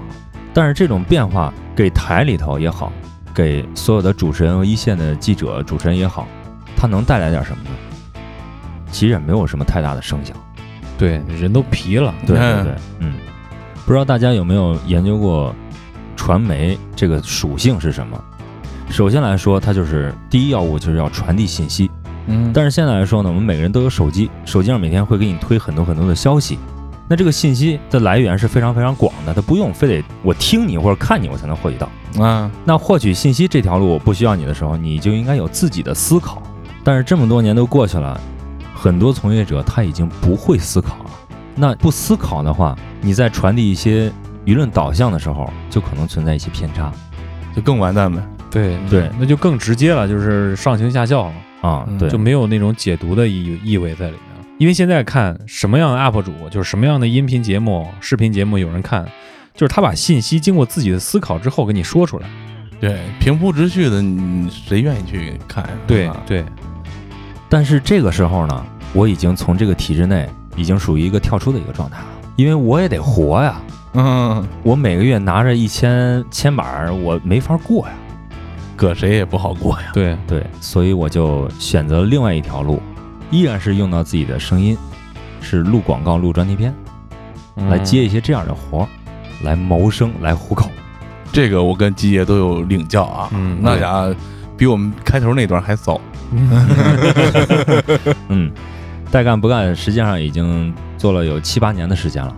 [0.52, 2.92] 但是这种变化给台里头也好，
[3.34, 6.28] 给所有的主持人和一线的记者、主持人也好，
[6.76, 7.70] 它能带来点什么呢？
[8.90, 10.36] 其实也没有什么太大的声响。
[10.98, 12.14] 对，人都疲了。
[12.26, 13.14] 对对嗯对，嗯，
[13.86, 15.54] 不知道大家有没有研究过
[16.20, 18.22] 传媒这个属性是什么？
[18.90, 21.90] 首先来说，它就是第一要务就是要传递信息。
[22.26, 26.58] 嗯但是现在来说呢，我们每个人都有手机，手机上每天会给你推很多很多的消息。
[27.08, 31.88] 那这个信息的来源是非常非常广的，它不用非得我听你或者看你我才能获取到。
[32.22, 36.42] 啊，那获取信息这条路我不需要你的时候，你就应该有自己的思考。
[36.84, 38.20] 但是这么多年都过去了，
[38.74, 41.10] 很多从业者他已经不会思考了。
[41.56, 44.12] 那不思考的话，你在传递一些
[44.44, 46.92] 舆论导向的时候，就可能存在一些偏差
[47.54, 48.22] 就更完蛋呗。
[48.50, 51.84] 对对那就更直接了，就是上行下效了，啊。
[51.88, 54.20] 嗯对，就没有那种解读的意意味在里面。
[54.58, 59.04] 因为现在看什么样的 UP 主，就是什么样的音频节目、视频节目有人看，
[59.54, 62.26] 就是他把信息经过自己的思考之后给你说出来。
[62.80, 65.70] 对，平铺直叙的，你谁愿意去看呀？
[65.86, 66.44] 对对，
[67.48, 73.60] 但是这个时候呢，我已经从这个体制内已经属于一个跳出的一个状态了，因为我也得活呀。
[73.94, 77.92] 嗯，我每个月拿着一千千板，我没法过呀。
[78.76, 79.90] 搁谁也不好过呀。
[79.92, 82.80] 对，对，所以我就选择了另外一条路，
[83.30, 84.76] 依然是用到自己的声音，
[85.40, 86.74] 是录广告、录专题片，
[87.68, 88.88] 来接一些这样的活儿，
[89.42, 90.70] 来谋生，来糊口。
[91.32, 94.16] 这个我跟基爷都有领教啊，嗯那家伙
[94.56, 96.00] 比我们开头那段还早。
[98.28, 98.50] 嗯，
[99.10, 102.34] 带干不干，实际上已经做了有七八年的时间了，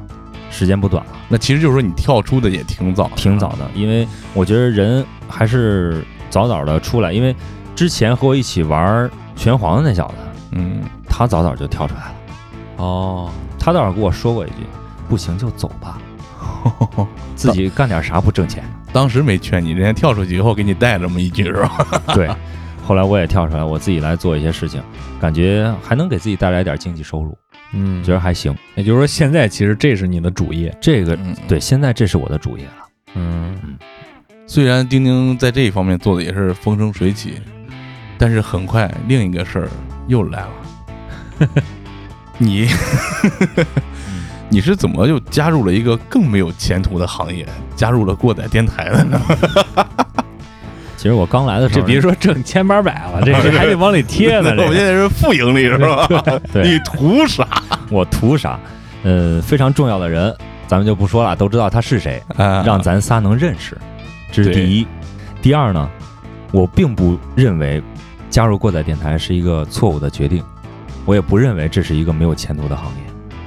[0.52, 3.68] 时间不短了，那其实就是说你跳出的也挺早，挺早的。
[3.74, 7.34] 因为我觉得人还是早早的出来，因为
[7.74, 10.14] 之前和我一起玩拳皇的那小子，
[10.52, 12.14] 嗯，他早早就跳出来了。
[12.76, 14.56] 哦，他倒是跟我说过一句
[15.08, 15.98] ：“不行就走吧，
[17.34, 18.62] 自己干点啥不挣钱。
[18.92, 22.28] 当时没劝你，人家跳出去以后给你带这么一句是吧？” 对，
[22.86, 24.82] 后来我也跳出来，我自己来做一些事情，
[25.18, 27.36] 感觉还能给自己带来点经济收入，
[27.72, 28.54] 嗯，觉得还行。
[28.74, 30.76] 也就是说，现在其实这是你的主业。
[30.80, 32.88] 这个嗯，对，现在这是我的主业了。
[33.14, 33.56] 嗯，
[34.46, 37.40] 虽然丁丁在这一方面做的也是风生水起，
[38.18, 39.68] 但是很快另一个事儿
[40.06, 41.48] 又来了。
[42.38, 42.68] 你，
[44.48, 49.20] 你是怎么又加入了一个更没有前途的行业，加入了过载电台的呢？
[51.02, 54.50] 其实我刚来的时候，这别说挣千八百了，这 这还得往里贴呢。
[54.50, 56.06] 我这现在是负盈利是吧？
[56.52, 57.44] 对你图啥？
[57.90, 58.56] 我图啥？
[59.02, 60.32] 呃，非常重要的人，
[60.68, 63.76] 咱们就不说了，都知道他是谁，啊让咱仨能认识，
[64.30, 64.86] 这是第一。
[65.42, 65.90] 第二呢，
[66.52, 67.82] 我并不认为
[68.30, 70.40] 加入过载电台是一个错误的决定，
[71.04, 73.02] 我也不认为这是一个没有前途的行业。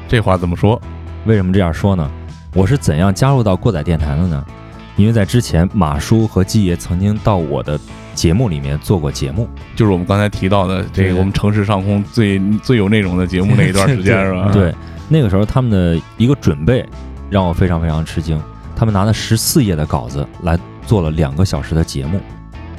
[0.09, 0.77] 这话怎么说？
[1.23, 2.11] 为什么这样说呢？
[2.53, 4.45] 我是怎样加入到过载电台的呢？
[4.95, 7.79] 因为在之前，马叔和季爷曾经到我的
[8.13, 14.49] 节目里面做过节目，就是我们刚才提到的这对个我们城市上空最最有内容的节目那一段时间是吧？
[14.53, 14.73] 对，
[15.09, 16.85] 那个时候他们的一个准备
[17.29, 18.41] 让我非常非常吃惊，
[18.75, 22.21] 他们拿了十四页的稿子来做了两个小时的节目，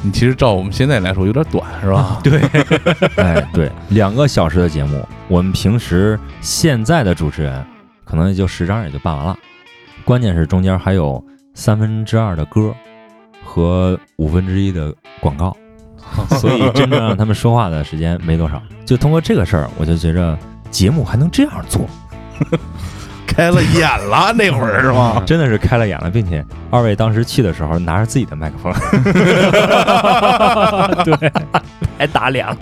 [0.00, 2.18] 你其实照我们现在来说有点短是吧？
[2.24, 2.40] 对，
[3.22, 7.62] 哎，对，两个小时的节目，我们平时现在的主持人
[8.05, 9.37] 可能也就十张也就办完了，
[10.05, 11.22] 关键是中间还有
[11.57, 12.73] 三分之二的歌
[13.42, 15.57] 和五分之一的广告，
[16.38, 18.62] 所以真正让他们说话的时间没多少。
[18.85, 20.38] 就通过这个事儿，我就觉着
[20.71, 21.85] 节目还能这样做，
[23.27, 25.23] 开了眼了那会儿是吗？
[25.27, 28.73] 真的是开了眼了，并且二位当时去的时候拿着自己的麦克风，
[31.05, 31.33] 对，
[31.99, 32.57] 还打脸了。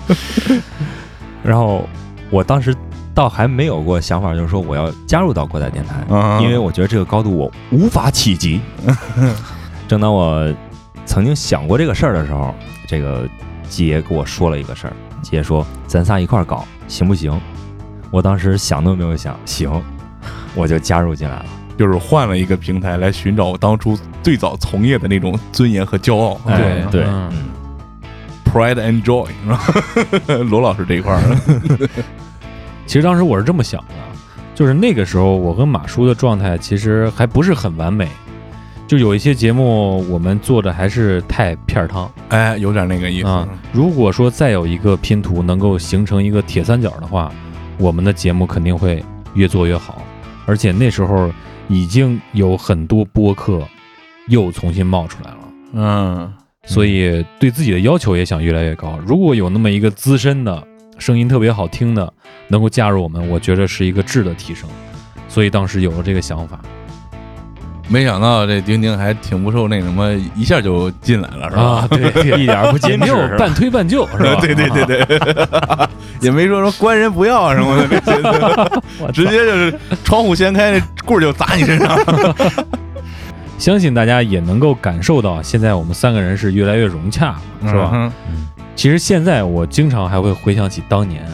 [1.42, 1.86] 然后
[2.30, 2.74] 我当时
[3.14, 8.60] 倒还没有过想法，就是说我要加入到国台电台，嗯因为我觉得这个高度我无法企及。
[9.86, 10.52] 正当我
[11.06, 12.54] 曾经想过这个事儿的时候，
[12.88, 13.28] 这个
[13.68, 17.38] 季爷跟我说了一个事儿，季爷说咱仨一块儿搞行不行？
[18.10, 19.70] 我当时想都没有想，行，
[20.54, 21.46] 我就加入进来了。
[21.76, 26.40] 就是换了一个平台来寻找我当初最早从业的那种尊严和骄傲。
[26.46, 27.44] 哎对对，嗯嗯
[28.44, 29.50] ，，Pride and Joy 是
[30.20, 30.38] 吧？
[30.48, 31.88] 罗老师这一块儿的，
[32.86, 33.94] 其实当时我是这么想的，
[34.54, 38.08] 就是那个时候我跟马叔的状态其实还不是很完美，
[38.86, 43.28] 就有一些节目我们做的还是太片儿汤哎，有点那个意思。
[43.28, 43.48] 啊。
[43.72, 47.32] 如果说再有一个拼图能够形成一个铁三角的话，
[47.78, 49.04] 我们的节目肯定会
[49.34, 50.02] 越做越好。
[50.46, 51.30] 而且那时候
[51.68, 53.66] 已经有很多播客
[54.28, 55.38] 又重新冒出来了。
[55.72, 56.32] 嗯，
[56.66, 58.98] 所以对自己的要求也想越来越高。
[59.06, 60.62] 如果有那么一个资深的
[60.98, 62.12] 声音特别好听的
[62.48, 64.68] 能够加入我们，我觉得是一个质的提升。
[65.28, 66.58] 所以当时有了这个想法。
[67.86, 71.62] 没想到这丁丁还挺不受那什么，一下就进来了，是吧？
[71.62, 74.36] 啊，对，对一点不矜也没有持半推半就，是吧？
[74.40, 75.18] 对对对对，
[76.22, 78.82] 也没说说官人不要什么的，
[79.12, 81.94] 直接就是窗户掀开，那棍儿就砸你身上。
[83.58, 87.36] 相信大家也能够感受到，现在我们三个人是越来越融洽，
[87.66, 87.90] 是吧？
[87.92, 88.12] 嗯
[88.76, 91.26] 其实现在我经常还会回想起当年，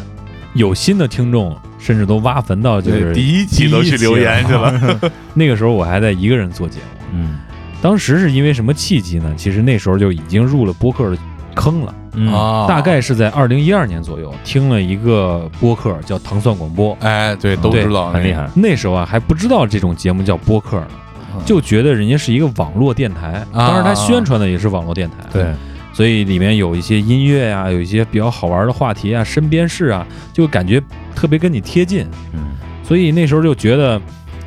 [0.55, 5.01] 有新的听众甚至都挖坟到就对，是第一期都去留言去了。
[5.35, 6.85] 那个时候我还在一个人做节目，
[7.15, 7.39] 嗯。
[7.83, 9.33] 当时是因为什么契机呢？
[9.37, 11.17] 其实那时候就已经入了播客的
[11.55, 12.33] 坑了，嗯。
[12.33, 12.67] 啊。
[12.69, 16.97] 大概是在二零一二年左右，听了一个播客叫糖蒜广播。
[17.01, 18.47] 哎，对，都知道很厉害。
[18.55, 20.89] 那时候啊还不知道这种节目叫播客呢，
[21.47, 25.55] 就觉得人家是一个网络电台，当然他宣传的也是网络电台，对，
[26.01, 30.83] 所以里面有一些音乐啊、有一些比较好玩的话题啊、身边事啊，就感觉
[31.15, 32.07] 特别跟你贴近。
[32.33, 34.01] 嗯所以那时候就觉得，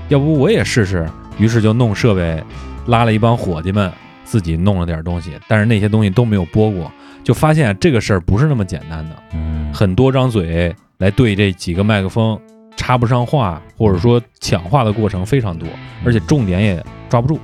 [0.10, 2.44] 要不我也试试，于是就弄设备，
[2.88, 3.94] 拉了一帮伙计们，
[4.24, 6.92] 自己弄了点东西，但是那些东西都没有播过，
[7.24, 12.36] 就发现这个事儿不是那么简单的，嗯很多张嘴来对这几个麦克风，
[12.76, 15.70] 插不上话，或者说抢话的过程非常多，
[16.04, 17.40] 而且重点也抓不住。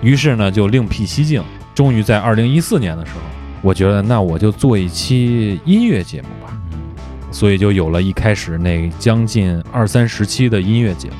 [0.00, 1.42] 于是呢，就另辟蹊径，
[1.74, 3.20] 终于在二零一四年的时候，
[3.62, 6.52] 我觉得那我就做一期音乐节目吧。
[7.32, 11.14] 所以就有了一开始那将近二三十期的音乐节目，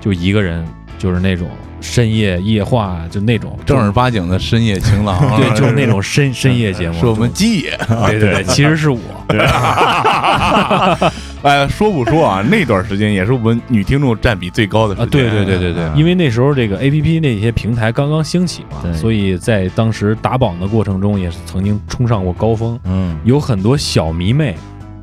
[0.00, 0.66] 就一个人，
[0.98, 1.48] 就是那种
[1.80, 7.78] 深夜夜话，就那种正儿八经的深夜情郎， 对，就是那种深 深夜节目，是我们鸡爷。
[7.88, 8.98] 对对对， 其实是我，
[11.42, 12.42] 哎，说不说啊？
[12.48, 15.10] 那段时间也是我们女听众占比最高的时啊，间。
[15.10, 24.56] 对对对对对，因为那时候这个 A P P 那些平台刚刚兴起嘛，所以在当时打榜的过程中，也是曾经冲上过高峰，嗯有很多小迷妹。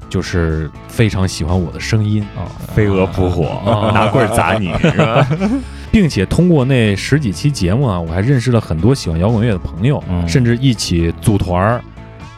[0.09, 2.41] 就是非常喜欢我的声音，哦，
[2.73, 5.27] 飞蛾扑火啊，拿棍儿砸你 是吧？
[5.91, 11.79] 并且通过那十几期节目啊，我还认识了很多喜欢摇滚乐的朋友，嗯甚至一起组团儿，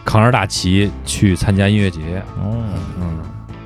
[0.04, 2.02] 扛着大旗去参加音乐节。
[2.44, 2.60] 哦，
[3.00, 3.18] 嗯，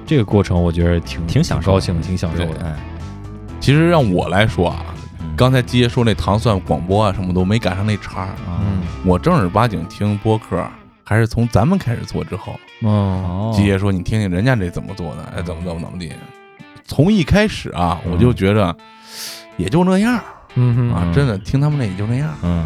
[0.06, 2.64] 这个过程我觉得挺挺享受高兴，挺享受的。
[2.64, 2.76] 哎，
[3.60, 4.86] 其实让我来说啊，
[5.20, 5.36] 嗯。
[5.36, 8.30] 刚才鸡爷说那糖蒜广播啊什么都没赶上那茬儿。
[8.48, 8.84] 嗯。
[9.04, 10.64] 我正儿八经听播客，
[11.04, 12.54] 还是从咱们开始做之后。
[12.82, 13.52] 哦。
[13.52, 16.12] 哦，鸡爷说你听听人家这怎么做的，哎，怎么怎么怎么地。
[16.86, 18.76] 从一开始啊，我就觉着
[19.58, 20.22] 也就那样
[20.54, 20.94] 嗯哼。
[20.94, 22.34] 啊，真的听他们那也就那样。
[22.44, 22.66] 嗯。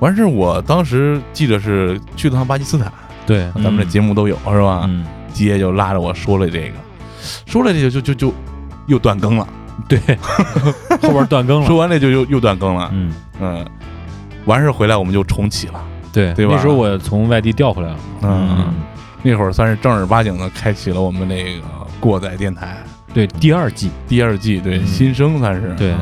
[0.00, 2.90] 完事儿，我当时记得是去了趟巴基斯坦，
[3.26, 4.86] 对，咱们这节目都有是吧？
[4.88, 6.74] 嗯鸡爷就拉着我说了这个，
[7.46, 8.34] 说了这个就就就
[8.86, 9.46] 又断更了，
[9.88, 9.98] 对，
[11.02, 11.66] 后边断更了。
[11.66, 13.12] 说完这就又又断更了，嗯。
[13.40, 13.66] 嗯，
[14.44, 16.54] 完事回来我们就重启了，对，对吧？
[16.54, 17.98] 那时候我从外地调回来了。
[18.22, 18.74] 嗯，
[19.22, 21.62] 那会儿算是正儿八经的开启了我们那个
[21.98, 22.76] 过载电台。
[23.14, 24.86] 对，第二季，第二季，对嗯。
[24.86, 25.94] 新生算是，对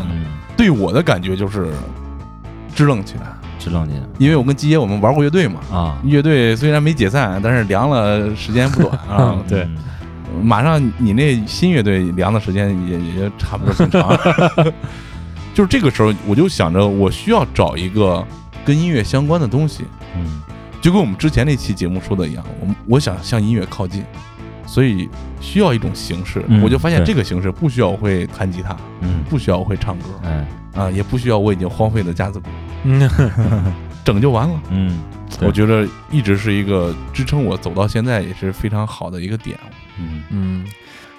[0.57, 1.69] 对我的感觉就是
[2.75, 3.27] 支棱起来，
[3.59, 9.37] 支棱进因为我跟基爷我们玩过乐队嘛，啊，乐队虽然没解散，但是凉了时间不短啊。
[9.49, 9.77] 对嗯
[10.43, 14.17] 马上你那新乐队凉的时间也也就差不多挺长。
[15.55, 18.25] 就是这个时候，我就想着我需要找一个
[18.65, 19.85] 跟音乐相关的东西，
[20.17, 20.41] 嗯
[20.81, 24.05] 就跟我们之前那期节目说的一样，我们我想向音乐靠近，
[24.67, 25.09] 所以
[25.41, 26.45] 需要一种形式。
[26.47, 32.49] 嗯我就发现这个形式不需要我会弹吉他，嗯，不需要我会唱歌哎，啊，也不需要我已经荒废的架子鼓，
[32.85, 33.09] 嗯，
[34.05, 34.61] 整就完了。
[34.71, 35.01] 嗯，
[35.43, 39.59] 我觉得一直是一个支撑我走到现在也是非常好的一个点。
[39.99, 40.67] 嗯，嗯，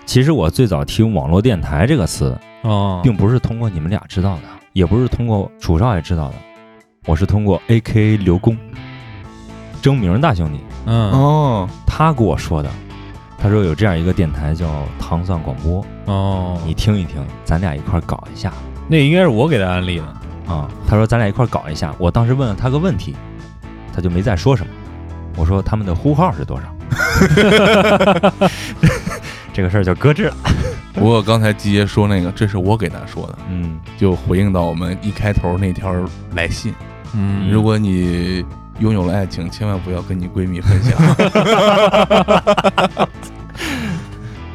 [0.05, 4.43] 其实我最早听网络电台这个词，哦，并不是通过你们俩知道的，
[4.73, 6.35] 也不是通过楚少爷知道的，
[7.05, 8.57] 我是通过 A K A 刘工，
[9.81, 12.69] 征明大兄弟，嗯，哦，他给我说的。
[13.41, 18.51] 他说有这样一个电台叫糖蒜广播，哦，你听一听，咱俩一块儿搞一下
[18.89, 20.03] 那应该是我给他安利的。
[20.53, 20.67] 啊。
[20.87, 21.95] 他说咱俩一块儿搞一下。
[21.97, 23.15] 我当时问了他个问题，
[23.95, 24.71] 他就没再说什么。
[25.37, 26.67] 我说他们的呼号是多少？
[29.53, 30.35] 这个事儿就搁置了。
[30.93, 35.93] 不过刚才季爷说那个，这是我给他说的，嗯就回应到我们一开头那条
[36.33, 36.73] 来信。
[37.13, 38.43] 嗯如果你
[38.79, 40.97] 拥有了爱情，千万不要跟你闺蜜分享。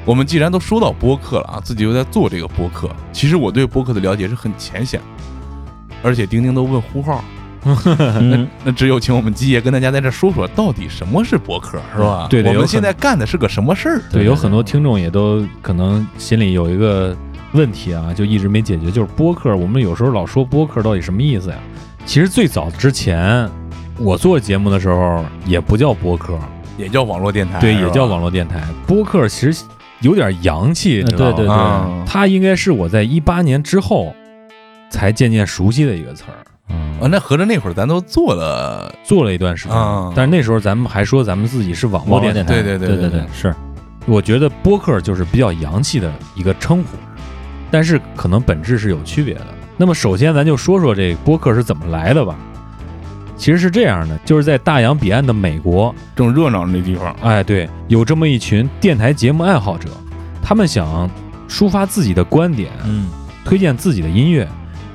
[0.04, 7.24] 我们既然都说到播客了啊，自己又在做这个播客，其实我对播客的了解是很浅显的，而且丁丁都问呼号，
[7.64, 12.26] 那那只有请我们基爷跟大家在这说说，到底什么是播客，是吧？
[12.28, 14.02] 对对我们现在干的是个什么事儿？
[14.12, 17.16] 对，有很多听众也都可能心里有一个
[17.52, 19.56] 问题啊，就一直没解决，就是播客。
[19.56, 21.56] 我们有时候老说播客到底什么意思呀？
[22.04, 23.48] 其实最早之前
[23.98, 26.38] 我做节目的时候也不叫播客，
[26.76, 28.62] 也叫网络电台，对，也叫网络电台。
[28.86, 29.64] 播客其实
[30.04, 34.14] 有点洋气，你知道吗对对对啊它应该是我在一八年之后
[34.90, 36.36] 才渐渐熟悉的一个词儿。
[36.68, 42.42] 嗯啊，那合着那会儿咱都做了，做了一段时间，啊但是那时候咱们还说咱们自己是网络电台。
[42.44, 43.54] 对对对对对对是，
[44.06, 46.96] 我觉得播客就是比较洋气的一个称呼，
[47.70, 49.46] 但是可能本质是有区别的。
[49.76, 52.36] 那么首先咱就说说这个播客是怎么来的吧。
[53.36, 59.88] 其实是这样的，就是在大洋彼岸的美国，正热闹那地方，哎，对，有这么一群电台节目爱好者，
[60.42, 61.08] 他们想
[61.48, 63.08] 抒发自己的观点，嗯。
[63.44, 64.48] 推荐自己的音乐，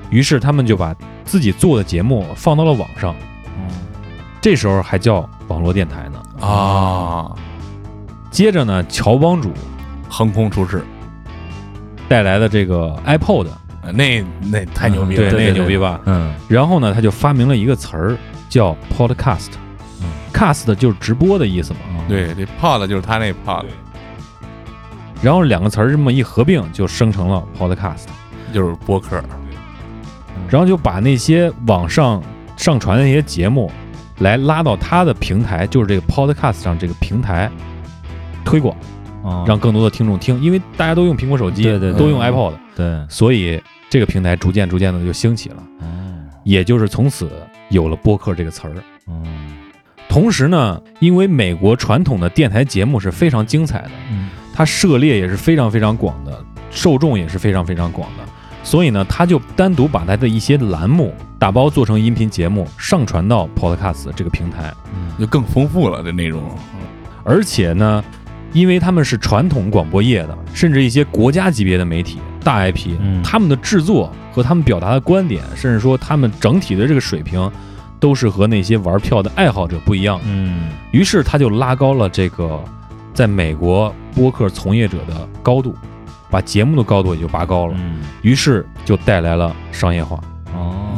[0.10, 0.92] 于是他们就把
[1.24, 3.16] 自己做的节目放到了网上，
[4.42, 6.48] 这时候还叫网络电台呢。
[6.48, 7.32] 啊，
[8.32, 9.52] 接着呢，乔帮主
[10.10, 10.84] 横空出世，
[12.08, 13.46] 带来的这个 iPod，
[13.92, 16.00] 那那太牛逼了，对，那对对牛逼吧？
[16.06, 18.18] 嗯然后呢，他就发明了一个词儿
[18.50, 19.50] 叫 podcast。
[20.32, 21.80] cast 就是直播的意思嘛。
[22.08, 23.66] 对，这 pod 就是他那 pod，
[25.22, 28.06] 然后两个词儿这么一合并，就生成了 podcast。
[28.54, 29.22] 就是播客，
[30.50, 32.20] 然后就把那些网上
[32.58, 33.72] 上传的那些节目，
[34.20, 37.48] 来拉到他的平台，就是这个 podcast 上这个平台
[38.44, 38.76] 推广，
[39.22, 40.42] 哦让更多的听众听。
[40.42, 45.86] 因为大家都用苹果手机，对对对都用 iPod，对所以这个平台逐渐逐渐的就兴起了，哦
[46.44, 47.30] 也就是从此
[47.70, 48.74] 有了播客这个词儿。
[49.06, 49.24] 哦
[50.08, 54.30] 同时呢，因为美国传统的电台节目是非常精彩的，嗯。
[54.56, 58.24] 它涉猎也是非常非常广的，受众也是非常非常广的，
[58.64, 64.74] 所以呢，他就单独把他的一些栏目打包做成音频节目，上传到 Podcast 这个平台。
[64.94, 65.12] 嗯。
[65.20, 66.42] 就更丰富了这内容，
[67.24, 68.04] 而且呢，
[68.54, 73.22] 因为他们是传统广播业的，甚至一些国家级别的媒体、大 IP，、嗯。
[73.24, 77.52] 他们的制作和他们表达的观点，甚至说他们整体的这个水平，
[78.00, 80.26] 都是和那些玩票的爱好者不一样的。
[80.28, 80.70] 嗯。
[80.92, 82.60] 于是他就拉高了这个
[83.14, 85.76] 在美国播客从业者的高度，
[86.30, 88.00] 把节目的高度也就拔高了，嗯。
[88.22, 90.20] 于是就带来了商业化，
[90.56, 90.89] 哦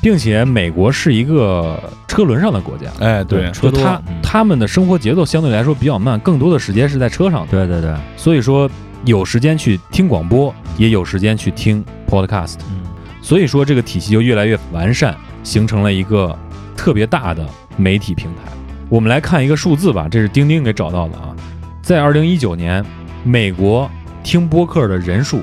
[0.00, 4.02] 并且美国是一个车轮上的国家，哎，对，车多。
[4.22, 7.94] 他们的生活节奏相对来说比较慢，更多的时间是在车上的，对对对。
[8.16, 8.70] 所以说
[9.04, 12.82] 有时间去听广播，也有时间去听 podcast，嗯。
[13.20, 16.36] 所以说这个体系就越来越完善，形成了一个
[16.76, 17.46] 特别大的
[17.76, 18.52] 媒体平台。
[18.88, 21.34] 我们来看一个数字吧，这是钉钉给找到的啊，
[21.82, 22.84] 在二零一九年，
[23.24, 23.90] 美国
[24.22, 25.42] 听播客的人数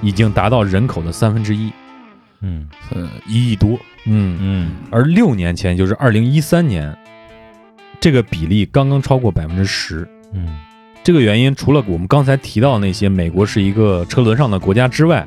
[0.00, 1.72] 已经达到人口的三分之一，
[2.40, 2.66] 嗯。
[2.90, 4.70] 呃，一亿多，嗯，嗯。
[4.90, 6.96] 而六年前，就是二零一三年，
[8.00, 10.08] 这个比例刚刚超过百分之十。
[10.32, 10.56] 嗯。
[11.02, 15.26] 这个原因除了我们刚才提到那些美国是一个车轮上的国家之外，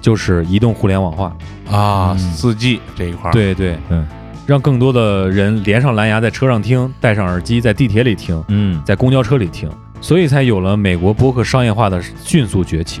[0.00, 1.36] 就是移动互联网化。
[1.70, 2.18] 啊，嗯。
[2.18, 4.06] 四 G 这一块儿，对对，嗯。
[4.46, 8.82] 让更多的人连上蓝牙，在车上听，戴上耳机，在地铁里听，嗯。
[8.84, 9.70] 在公交车里听，
[10.00, 13.00] 所以才有了美国播客商业化的迅速崛起。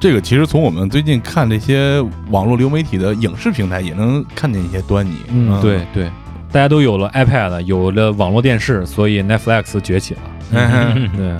[0.00, 5.16] 这个其实从我们最近看这些网络流媒体的影视平台也能看见一些端倪。
[5.28, 6.04] 嗯，对对，
[6.52, 10.20] 大家都有了 iPad，有了网络电视，所以 Netflix 崛起了。
[10.52, 11.36] 嗯， 对，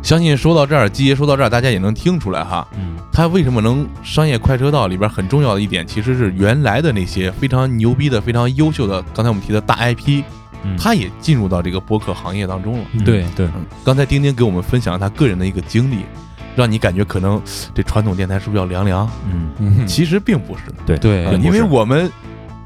[0.00, 2.96] 相信说到这儿，基爷说到这儿，大家也能听出来哈，嗯。
[3.12, 10.22] 它为什么能商业快车道里边很重要的一点，其实是原来的那些非常牛逼的、非常优秀的，刚才我们提的大 IP，
[10.62, 10.76] 嗯。
[10.78, 12.84] 它也进入到这个播客行业当中了。
[13.04, 13.46] 对对。
[13.46, 16.04] 嗯，刚才丁丁给我们分享了他个人的一个经历，
[16.58, 17.40] 让你感觉可能
[17.72, 19.08] 这传统电台是不是要凉凉？
[19.32, 19.48] 嗯。
[19.60, 20.98] 嗯，其实并不是，对。
[20.98, 22.10] 对啊因为我们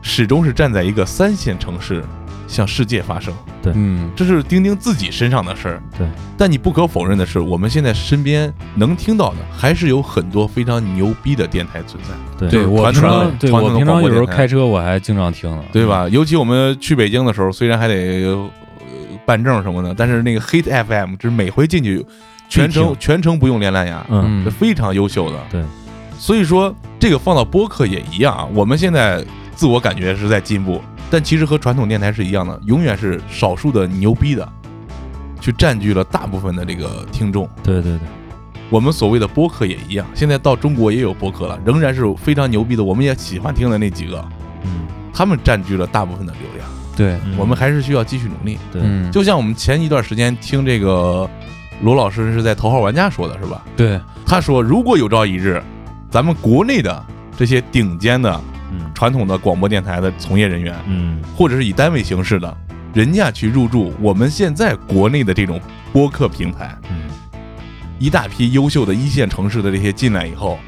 [0.01, 2.03] 始终是站在一个三线城市
[2.49, 3.32] 向世界发声，
[3.62, 3.72] 对。
[3.76, 5.82] 嗯这是钉钉自己身上的事儿。
[5.99, 12.49] 对，但你不可否认的是，我们现在身边能听到的还是有很多非常牛逼的电台存在，对。
[12.51, 16.09] 对我平传统的常对传统的我平常有时候开车我还经常听呢，对吧？
[16.09, 18.51] 尤其我们去北京的时候，虽然还得呃
[19.24, 22.05] 办证什么的，但是那个 Hit FM 就是每回进去
[22.53, 25.39] 全程全程不用连蓝牙，嗯是非常优秀的。
[25.51, 25.63] 对，
[26.19, 28.47] 所以说这个放到播客也一样啊。
[28.53, 29.25] 我们现在
[29.55, 30.81] 自我感觉是在进步，
[31.11, 34.47] 但其实和传统电台是一样的，永远是少数的牛逼的，
[35.41, 37.49] 去占据了大部分的这个听众。
[37.63, 38.01] 对对对
[38.69, 44.25] 我们所谓的播客也一样，现在到中国也有播客了，仍然是非常牛逼的，我们也喜欢听的那几个，
[44.65, 46.67] 嗯他们占据了大部分的流量。
[46.97, 48.59] 对，嗯我们还是需要继续努力。
[48.73, 51.29] 对嗯，就像我们前一段时间听这个
[51.83, 53.62] 罗老师是在《头号玩家》说的是吧？
[53.76, 55.61] 对，他说，如果有朝一日，
[56.09, 57.05] 咱们国内的
[57.37, 58.91] 这些顶尖的嗯。
[58.95, 61.20] 传统的广播电台的从业人员，嗯。
[61.37, 62.57] 或者是以单位形式的，
[62.95, 65.61] 人家去入驻我们现在国内的这种
[65.93, 67.11] 播客平台，嗯。
[67.99, 70.59] 一大批优秀的一线城市的这些进来以后，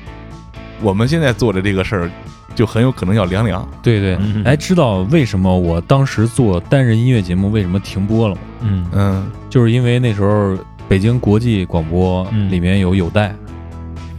[0.82, 2.10] 我们现在做的这个事儿，
[2.56, 3.68] 就很有可能要凉凉。
[3.82, 4.16] 对对。
[4.20, 8.40] 嗯，哎，知道为什么我当时做单人音乐节目为什么停播了吗？
[8.62, 8.86] 嗯。
[8.92, 10.56] 嗯，就是因为那时候
[10.88, 12.50] 北京国际广播嗯。
[12.50, 13.34] 里面有有带，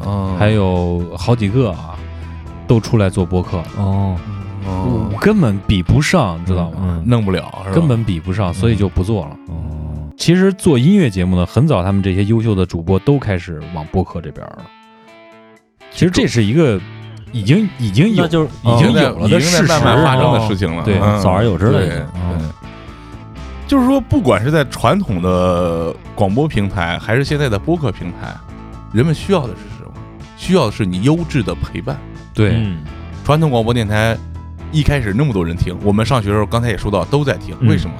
[0.05, 1.95] 嗯还有好几个啊，
[2.67, 4.15] 都出来做播客，哦，
[4.67, 5.09] 哦。
[5.21, 6.77] 根本比不上，知道吗？
[6.81, 7.75] 嗯弄不了，是吧？
[7.75, 9.37] 根本比不上，所以就不做了。
[9.47, 14.57] 哦，其实做音乐节目呢，很早他们这些优秀的主播都开始往播客这边了。
[15.91, 16.79] 其实这是一个
[17.31, 21.21] 已经已经有就是已经有了的事实慢慢发生的哦事情了，对嗯。
[21.21, 21.81] 早而有之了
[23.67, 28.35] 就是说，不管是在传统的广播平台，还是现在的播客平台，
[28.93, 29.91] 人们需要的是什么？
[30.37, 31.97] 需要的是你优质的陪伴。
[32.33, 32.83] 对，嗯
[33.23, 34.15] 传统广播电台
[34.71, 37.95] 一开始那么多人听，我们上学的时候刚才也说到都在听，嗯为什么？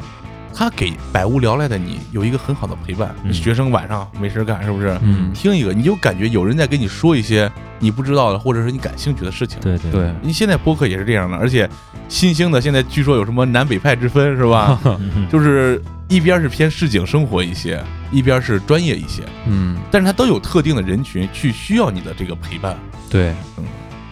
[0.55, 3.13] 他给百无聊赖的你有一个很好的陪伴。
[3.23, 4.97] 嗯学生晚上没事干，是不是？
[5.03, 9.59] 嗯，听一个，你就感觉有人在跟你说一些你不知道的，或者是你感兴趣的事情。
[9.59, 11.69] 对对对，你现在播客也是这样的，而且
[12.07, 14.79] 新兴的现在据说有什么南北派之分，是吧？
[14.85, 22.77] 嗯就是一边是偏市井生活一些，一边是专业一些，嗯，但是它都有特定的人群去需要你的这个陪伴。
[23.09, 23.65] 对，嗯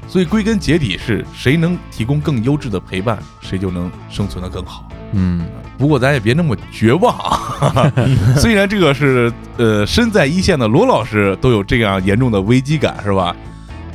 [0.06, 4.88] 所以归根结底是谁能提供更优质的陪伴，谁就能生存的更好。
[5.14, 5.46] 嗯，
[5.78, 7.92] 不过咱也别那么绝望啊！
[8.38, 13.36] 虽然这个是呃身在一线的罗老师都有这样严重的危机感，是吧？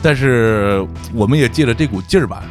[0.01, 2.43] 但是我们也借着这股劲儿吧，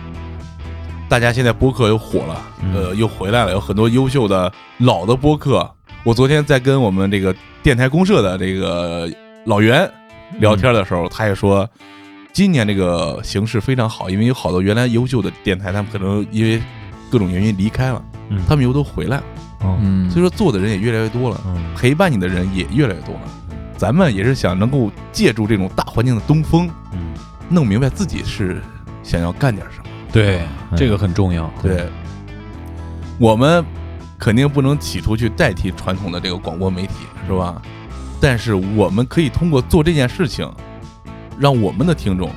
[1.07, 5.69] 大家现在播客又火了，嗯呃，又回来了，有很多优秀的老的播客。
[6.03, 9.09] 我昨天在跟我们这个电台公社的这个
[9.45, 9.89] 老袁
[10.39, 11.65] 聊天的时候，他也说，
[12.33, 16.61] 今年这个形势非常好，因为有好多原来优秀的电台，他们可能因为
[17.09, 18.39] 各种原因离开了，嗯。
[18.47, 19.23] 他们又都回来了。
[19.61, 19.77] 哦。
[19.81, 21.63] 嗯，所以说做的人也越来越多了，嗯。
[21.75, 23.21] 陪伴你的人也越来越多了。
[23.77, 27.13] 咱们也是想能够借助这种大环境的东风，嗯。
[27.49, 28.61] 弄明白自己是
[29.03, 29.85] 想要干点什么。
[30.11, 30.41] 对，
[30.75, 31.51] 这个很重要。
[31.61, 31.87] 对，
[33.19, 33.63] 我们
[34.17, 36.93] 肯定不能企图去代替传统的这个广播媒体，
[37.27, 37.61] 是吧？
[38.19, 40.51] 但是我们可以通过做这件事情，
[41.37, 42.31] 让我们的听众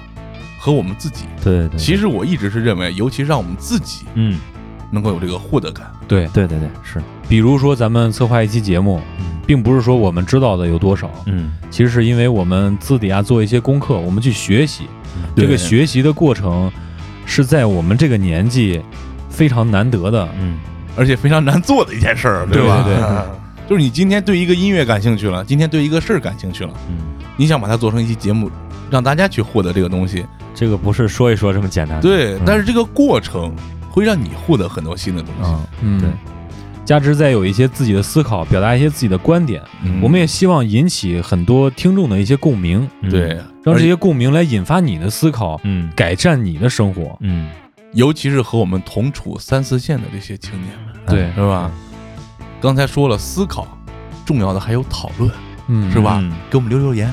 [0.59, 4.39] 和我们自己，对对，其实我一直是认为，尤其让我们自己嗯
[4.91, 5.91] 能够有这个获得感。
[6.07, 7.01] 对，对对对是。
[7.29, 9.27] 比如说咱们策划一期节目，嗯。
[9.47, 11.53] 并不是说我们知道的有多少，嗯。
[11.71, 14.85] 其实是因为我们私底下做一些功课，我们去学习。
[15.35, 16.71] 这个学习的过程
[17.27, 18.81] 是在我们这个年纪
[19.29, 20.29] 非常难得的。
[20.41, 20.59] 嗯。
[20.97, 22.83] 而且非常难做的一件事儿，对吧？
[22.85, 23.05] 对对
[23.71, 26.97] 就是你今天对一个音乐感兴趣了，今天对一个事儿感兴趣了，嗯，
[27.37, 28.51] 你想把它做成一期节目，
[28.91, 32.35] 让大家去获得这个东西，这个不是说一说这么简单，对。
[32.35, 32.41] 嗯。
[32.45, 33.55] 但是这个过程
[33.91, 35.51] 会让你获得很多新的东西。
[35.51, 36.09] 啊嗯，对，
[36.85, 40.01] 加之再有一些自己的思考，表达一些自己的观点，嗯。
[40.01, 43.11] 我们也希望引起很多听众的一些共鸣，嗯。
[43.11, 45.91] 对，让这些共鸣来引发你的思考，嗯。
[45.95, 47.17] 改善你的生活。
[47.21, 47.51] 嗯。
[47.93, 51.33] 尤其是和我们同处三四线的这些青年们，对。
[51.35, 51.71] 是吧？
[52.61, 53.67] 刚才说了思考，
[54.25, 55.31] 重要的还有讨论，
[55.69, 56.19] 嗯，是吧？
[56.23, 56.33] 嗯。
[56.51, 57.13] 给我们留留言，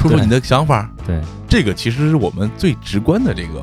[0.00, 0.24] 说说对。
[0.24, 0.90] 你的想法。
[1.06, 3.62] 对，这个其实是我们最直观的这个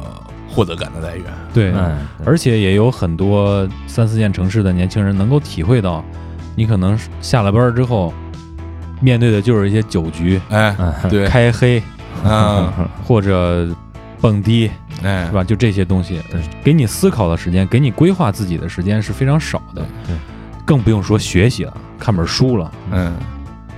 [0.51, 1.25] 获得感的来源。
[1.53, 1.97] 对，嗯。
[2.25, 6.03] 而且也有很多三四线城市的年轻人能够体会到，
[6.55, 8.13] 你可能下了班之后，
[8.99, 10.93] 面对的就是一些酒局、哎，嗯。
[11.09, 11.81] 对，开黑
[12.23, 12.71] 嗯，
[13.07, 13.67] 或者
[14.19, 14.69] 蹦迪，
[15.01, 15.25] 哎。
[15.25, 15.43] 是，吧？
[15.43, 16.21] 就这些东西，
[16.63, 20.15] 给你思考的时间，给你规划自己的时间是非常少的，对，
[20.65, 22.71] 更不用说学习了，看本书了。
[22.91, 23.13] 嗯，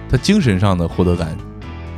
[0.09, 1.29] 他精神上的获得感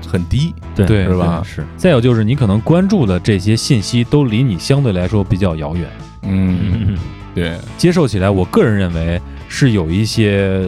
[0.08, 1.42] 很低，对对是吧？
[1.46, 5.90] 是再有就是你可能关注的这些信息都离你相对来说比较遥远，
[6.24, 6.58] 嗯，
[6.90, 6.98] 嗯。
[7.34, 10.66] 对，接受起来，我个人认为是有一些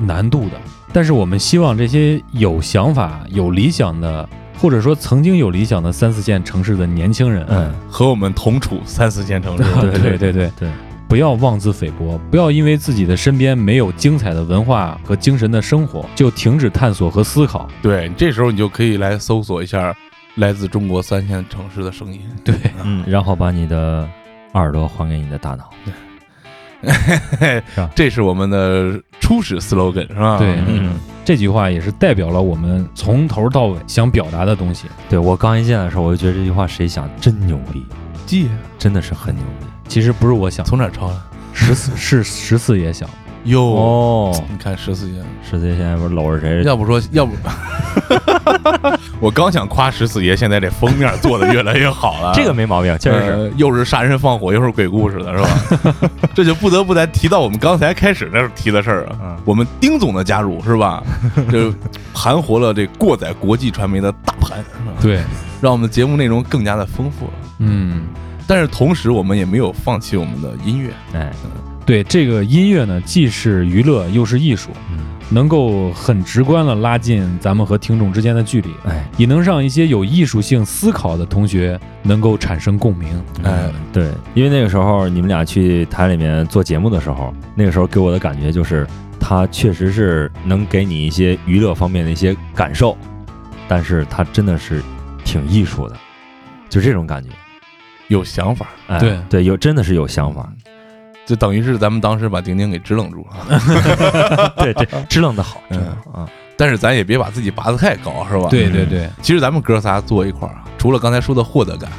[0.00, 0.52] 难度的。
[0.92, 4.26] 但是我们希望这些有想法、有理想的，
[4.58, 10.68] 或者说曾经有理想的三四线城市的年轻人，嗯和我们同处三四线城市，对对对对，对
[11.08, 17.68] 不要妄自菲薄，不要因为自己的身边没有精彩的文化和精神的生活，就停止探索和思考。
[17.80, 19.94] 对，这时候你就可以来搜索一下
[20.34, 22.20] 来自中国三线城市的声音。
[22.44, 22.54] 对，
[22.84, 24.08] 嗯，然后把你的
[24.54, 27.62] 耳朵还给你的大脑，对
[27.94, 30.38] 这是我们的初始 slogan 是吧？
[30.38, 34.86] 对嗯这句话也是代表了我们从头到尾想表达的东西。
[35.08, 37.84] 对我刚一进来的时候，我就觉得这句话谁想真牛逼，
[38.26, 38.48] 记
[38.78, 41.22] 真的是很牛逼其实不是我想，从哪儿抄的？
[41.52, 43.08] 十四 是十四爷想。
[43.44, 44.44] 哟，哦。
[44.50, 46.64] 你看十四爷，十四爷现在不是搂着谁？
[46.64, 47.32] 要不说要不，
[49.20, 52.32] 我刚想夸十四爷，现在这封面做的越来越好了。
[52.34, 53.30] 这个没毛病，确实是。
[53.30, 56.10] 呃又是杀人放火，又是鬼故事的，是吧？
[56.34, 59.16] 这就不得不再提到我们刚才开始那儿提的事儿啊。
[59.22, 61.00] 嗯我们丁总的加入是吧？
[61.52, 61.72] 就
[62.12, 64.58] 盘活了这过载国际传媒的大盘？
[65.00, 65.20] 对，
[65.60, 67.32] 让我们的节目内容更加的丰富了。
[67.60, 68.06] 嗯，
[68.46, 70.90] 但是同时，我们也没有放弃我们的音乐。
[71.12, 71.32] 哎，
[71.84, 74.70] 对，这个音乐呢，既是娱乐又是艺术。
[74.90, 83.08] 嗯能够很直观的拉近咱们和听众之间的距离，哎，也能让一些有艺术性思考的同学能够产生共鸣。
[83.42, 88.86] 哎，对，因为那个时候你们俩去台里面做节目的时候，那个时候给我的感觉就是，
[89.18, 92.96] 他确实是能给你一些娱乐方面的一些感受，
[93.66, 94.80] 但是他真的是
[95.24, 95.96] 挺艺术的，
[96.68, 97.30] 就这种感觉。
[98.08, 99.18] 有想法，哎，对。
[99.28, 100.48] 对，有真的是有想法，
[101.26, 104.52] 就等于是咱们当时把丁丁给支棱住了。
[104.58, 106.22] 对，对 支棱的好，真的嗯。
[106.22, 108.48] 啊，但是咱也别把自己拔得太高，是吧？
[108.50, 111.90] 对对对，其实咱们哥仨坐一块儿啊，除了刚才说的获得感，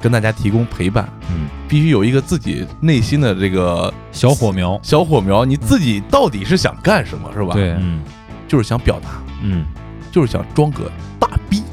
[0.00, 8.02] 跟大家提供陪伴，嗯，必须有一个自己内心的这个小火苗，小火苗，你自己到底是想干什么，是吧？，对，嗯。
[8.48, 9.08] 就是想表达，
[9.42, 9.66] 嗯，
[10.12, 10.88] 就是想装个
[11.18, 11.65] 大逼，嗯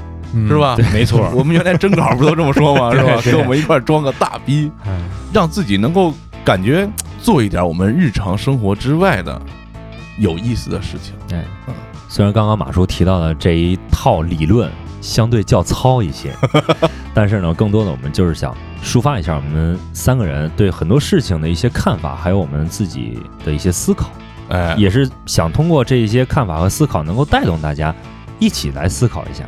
[0.47, 0.75] 是吧？
[0.91, 2.91] 没错，我们原来征稿不都这么说吗？
[2.95, 3.21] 是吧？
[3.23, 4.91] 跟我们一块儿装个大逼，嗯
[5.33, 6.13] 让自己能够
[6.43, 6.87] 感觉
[7.21, 9.41] 做一点我们日常生活之外的
[10.19, 11.13] 有意思的事情。
[11.31, 11.43] 哎，
[12.07, 14.71] 虽然刚刚马叔提到的这一套理论
[15.01, 16.31] 相对较糙一些，
[17.13, 24.11] 但是呢，更多的我们就是想抒发一下我们三个人对很多事情的一些看法，还有我们自己的一些思考，
[24.49, 27.93] 哎，也是想通过这一些看法和思考，能够带动大家
[28.37, 29.43] 一起来思考一下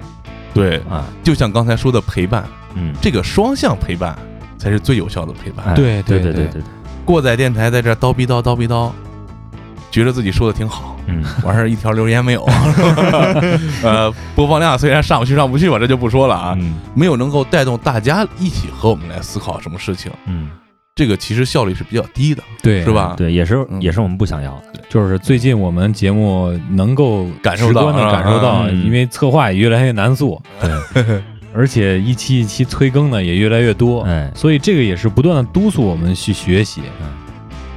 [0.56, 2.44] 对，啊，就像刚才说的陪伴，
[2.74, 4.18] 嗯，这个双向陪伴
[4.58, 5.68] 才是最有效的陪伴。
[5.68, 6.54] 哎对对对对对。
[6.54, 6.62] 对，
[7.06, 8.90] 过载电台在这叨逼叨叨逼叨，
[9.92, 12.44] 觉得自己说的挺好，嗯，完事儿一条留言没有，
[13.84, 16.80] 呃，播放量虽然上不去上不去吧，这就不说了啊，嗯。
[16.96, 20.50] 没有能够带动大家一起和我们来思考什么事情，嗯，
[20.98, 22.90] 这个其实效率是比较低的，对，是？
[22.90, 23.16] 吧？
[23.18, 23.82] 对，也是嗯。
[23.82, 28.86] 也是我们不想要的，就是最近我们节目能够感受到感受到，嗯。
[28.86, 31.22] 因为策划也越来越难做，对，
[31.54, 36.82] 而且一期一期催更呢也越来越多，哎，所以这个也是不断的督促我们去学习。
[37.02, 37.08] 嗯。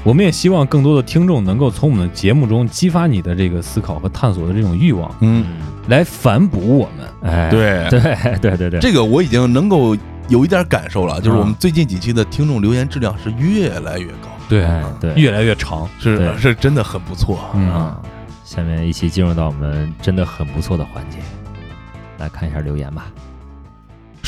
[0.05, 5.45] 我们也希望更多的听众能够从我们的节目中激发你的这个思考和探索的这种欲望，嗯，
[5.89, 7.33] 来反哺我们。
[7.33, 9.97] 哎，对对对对对，这个我已经能够
[10.29, 15.89] 有一点感受了，就是嗯我们最近几期的听众留言质量是越来越高，对哎对，越来越长。
[15.99, 17.39] 是是真的很不错。
[17.55, 18.01] 嗯啊，
[18.45, 21.19] 下面一起进入到我们真的很不错的环节，
[22.19, 23.07] 来看一下留言吧。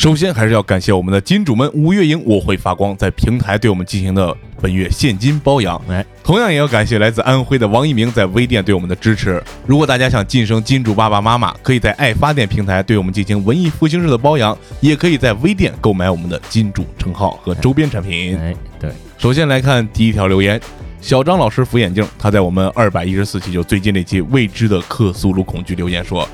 [0.01, 5.79] 首先还是要感谢我们的金主们，五月营我会发光在平台对我们进行的本月现金包养。
[5.91, 9.45] 哎，同样也要感谢来自安徽的王一鸣在微店对我们的支持。
[9.67, 18.39] 如果大家想晋升金主爸爸妈妈，可以在爱发电平台对我们进行文艺复兴式的包养，也可以在微店购买我们的金主称号和周边产品。
[18.39, 20.59] 哎，对，首先来看第一条留言，
[21.03, 26.27] 小张老师扶眼镜，他在我们二百一十四期就最近那期未知的克苏鲁恐惧留言说，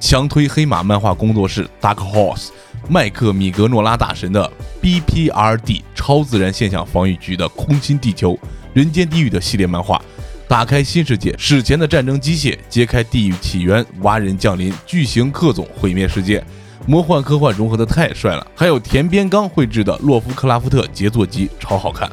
[0.00, 2.48] 强推黑马漫画工作室 Dark Horse
[2.88, 4.50] 麦克米格诺拉大神的
[4.82, 8.38] BPRD 超自然现象防御局的空心地球、
[8.72, 10.00] 人间地狱的系列漫画。
[10.46, 16.44] 打开新世界，史前的战争机械，揭开地狱起源，蛙人降临，巨型克总毁灭世界，
[16.86, 18.46] 魔幻科幻融合的太帅了。
[18.54, 22.10] 还有田边刚绘制的洛夫克拉夫特杰作集，超好看。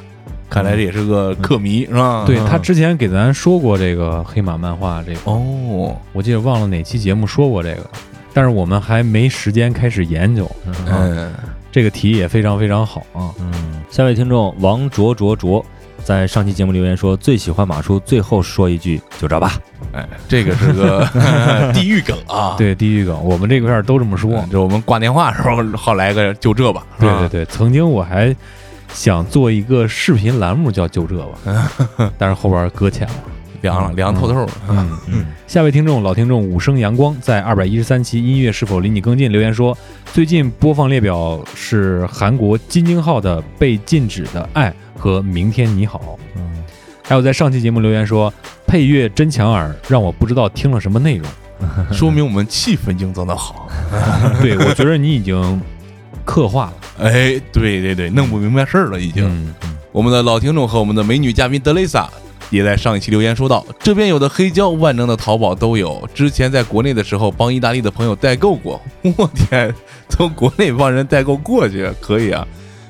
[0.50, 2.24] 看来这也是个克迷，是吧？
[2.26, 7.90] 对他之前给咱说过这个黑马漫画，这个哦，我记得忘了哪期节目说过这个，
[8.34, 10.50] 但是我们还没时间开始研究。
[10.66, 11.34] 嗯嗯，
[11.72, 13.32] 这个题也非常非常好啊。
[13.40, 15.66] 嗯，下位听众王卓卓卓
[16.04, 19.54] 在上期节目留言说最喜欢马叔，最后说一句就这吧。
[19.94, 21.08] 哎，这个是个
[21.74, 22.56] 地狱梗啊。
[22.58, 24.32] 对，地狱梗，我们这块儿都这么说。
[24.38, 28.36] 嗯，就我们挂电话时候好来个就这吧对对对，曾经我还
[28.94, 31.72] 想做一个视频栏目叫“就这吧”，
[32.18, 33.14] 但是后边搁浅了。
[33.62, 34.50] 凉了，凉透透了。
[34.70, 39.78] 嗯嗯，下位听众老听众五生阳光在二百一十三期音乐是否离你更近留言说，
[40.14, 46.00] 最近播放列表是韩国金京浩的《被禁止的爱》和《明天你好》。
[46.36, 46.42] 嗯
[47.04, 48.34] 还有在上期节目留言说，
[48.66, 51.28] 配乐真抢耳，让我不知道听了什么内容。
[51.92, 53.68] 说明我们气氛营造的好。
[54.42, 55.62] 对我觉得你已经
[56.24, 56.74] 刻画了。
[57.06, 59.28] 哎，对对对，弄不明白事儿了已经。
[59.28, 59.54] 嗯，
[59.92, 62.10] 我们的老听众和我们的美女嘉宾德蕾莎
[62.52, 66.08] 也在上一期留言说到，这边有的黑胶，万能的淘宝都有。
[66.14, 68.80] 之前在国内的时候帮意大利的朋友代购过，
[69.18, 69.74] 我天，
[70.10, 72.46] 从国内帮人代购过去，可以啊。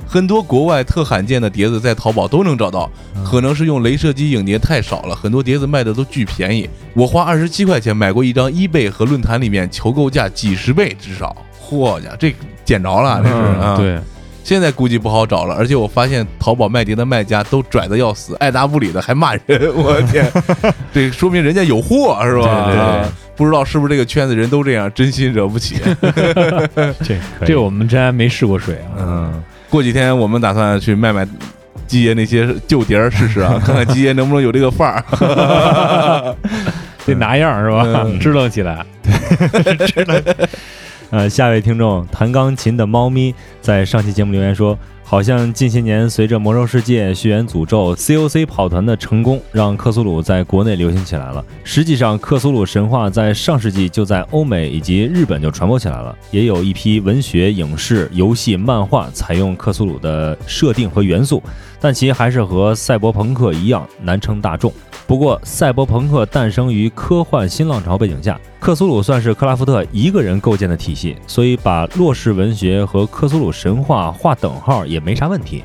[0.08, 2.92] 很多国外特罕见的碟子在淘宝都能找到，
[3.24, 6.70] 可能是用镭射机影碟太少了，很多碟子卖的都巨便宜。
[6.94, 11.34] 我花二十七块钱买过一张 eBay 和论坛里面求购价几十倍至少，
[11.64, 12.36] 嚯家这
[12.66, 13.78] 捡着了，这是啊。
[13.78, 14.00] 对，
[14.44, 20.30] 现在估计不好找了，而且我发现淘宝卖碟的卖家都拽的要死，爱答不理的还骂人，我的天，
[20.94, 22.66] 这说明人家有货是吧？
[22.66, 25.80] 对对对啊不知道是不是这个圈子人都这样，真心惹不起。
[27.02, 29.00] 这这个我们真还没试过水啊。
[29.00, 31.28] 嗯，过几天我们打算去卖卖
[31.88, 36.36] 基爷那些旧碟儿试试啊， 看看基爷能不能有这个范儿。
[37.04, 38.04] 得拿样是吧？
[38.06, 38.86] 嗯支棱起来。
[41.12, 51.44] 呃，下一位听众弹钢琴的猫咪在上期节目留言说，好像近些年随着《魔兽世界》《血缘诅咒》COC 跑团的成功，让克苏鲁在国内流行起来了。
[51.66, 61.44] 实际上，克苏鲁神话在上世纪就在欧美以及日本就传播起来了，也有一批文学、影视、游戏、漫画采用克苏鲁的设定和元素，
[61.82, 64.72] 但其还是和赛博朋克一样难称大众。
[65.08, 75.64] 不过，赛博朋克诞生于科幻新浪潮背景下，克苏鲁算是克拉夫特一个人构建的体系，所以把洛氏文学和克苏鲁神话划等号也没啥问题。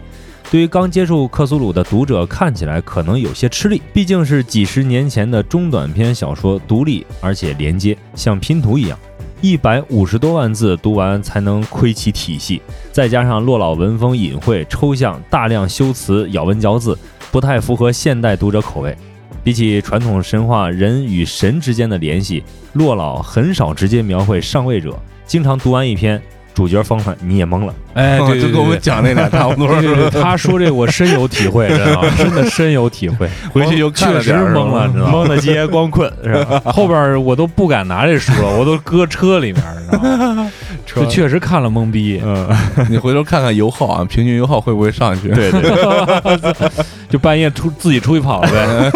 [0.50, 8.98] 对于刚接触克苏鲁的读者，看起来可能有些吃力，毕竟是几十年前的中短篇小说，独立而且连接，像拼图一样。
[9.42, 16.98] 一百五十多万字读完才能窥其体系，再加上洛老文风隐晦抽象，大量修辞咬文嚼字，
[17.30, 18.96] 不太符合现代读者口味。
[19.44, 26.20] 比起传统神话人与神之间的联系，洛老很少直接描绘上位者，经常读完一篇，
[26.56, 27.74] 主角疯了，你也懵了。
[27.92, 29.68] 哎，对，就跟我们讲那俩差不多。
[29.78, 35.12] 对对对，他说这我深有体会，真的 真的深有体会，回去又看确实了点儿懵了，你知道吗？
[35.12, 36.62] 懵的街光困 是吧？
[36.64, 40.50] 后边儿我都不敢拿这书了，我都搁车里面儿，你知道吗？
[40.86, 42.48] 就确实看了懵逼，嗯，
[42.88, 45.28] 你回头看看油耗啊，平均油耗会不会上去？
[45.28, 46.70] 对对对，
[47.10, 48.90] 就半夜出自己出去跑呗。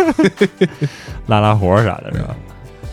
[1.26, 2.34] 拉拉活啥的，是吧？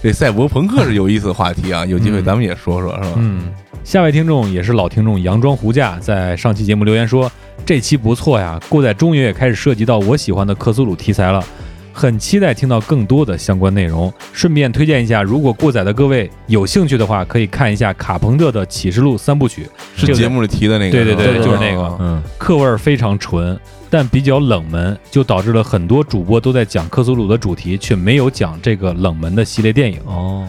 [0.01, 3.15] 这赛博朋克是有意思的话题啊，有机会嗯咱们也说说，是吧？
[3.17, 3.51] 嗯，
[3.83, 7.31] 下位听众也是老听众杨庄胡架，在上期节目留言说
[7.65, 11.43] 这期不错呀，过载终于也开始涉及到我喜欢的克苏鲁题材了。
[11.91, 14.13] 很期待听到更多的相关内容。
[14.31, 23.59] 顺便推荐一下，如果过载的各位有兴趣的话，可以看一下卡朋特的《启示录》三部曲，这个是节目里提的那个，对对对就是那个嗯课味儿非常纯，
[23.89, 29.99] 但比较冷门，就导致了很多主播都在讲克苏鲁的主题，却没有讲这个冷门的系列电影。
[30.05, 30.47] 哦，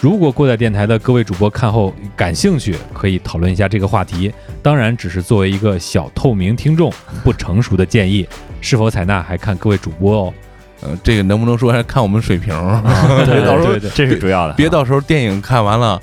[0.00, 4.32] 如果过载电台的各位主播看后感兴趣，可以讨论一下这个话题。
[4.62, 8.26] 当然，只是作为一个小透明听众不成熟的建议，
[8.60, 10.34] 是否采纳还看各位主播哦。
[10.82, 12.54] 呃，这个能不能说还看我们水平，
[13.24, 15.98] 对别到时候对对，这是主要的，别到时候电影看完了，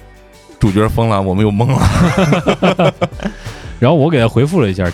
[0.60, 2.94] 主角疯了，我们又懵了。
[3.82, 4.88] 然后我给他回复了一下，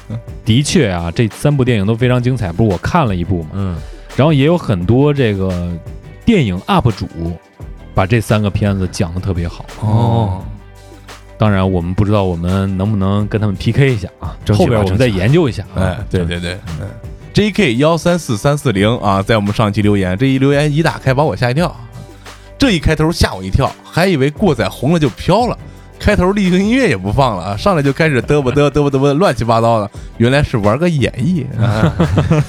[0.45, 2.53] 的确啊，这三部电影都非常精彩。
[2.53, 3.75] 不是我看了一部嘛，嗯
[4.15, 5.51] 然后也有很多这个
[6.23, 7.05] 电影 UP 主
[7.93, 9.65] 把这三个片子讲的特别好。
[9.81, 10.41] 哦，
[11.37, 15.83] 当然，我们不知道我们能不能跟他们 PK 一下啊，后边我们再研究一下啊。
[15.83, 16.87] 哎，对对对，嗯
[17.33, 17.75] ，J.K.
[17.75, 21.75] 幺三四三四零啊，在我们上期留言，这一留言一打开把我吓一跳，
[22.57, 25.59] 这一开头吓我一跳，还以为过载红了就飘了。
[25.99, 31.93] 开头例行音乐也不放了啊，上来就开始嘚啵嘚嘚啵嘚啵乱七八糟的，原来是玩个演绎 啊！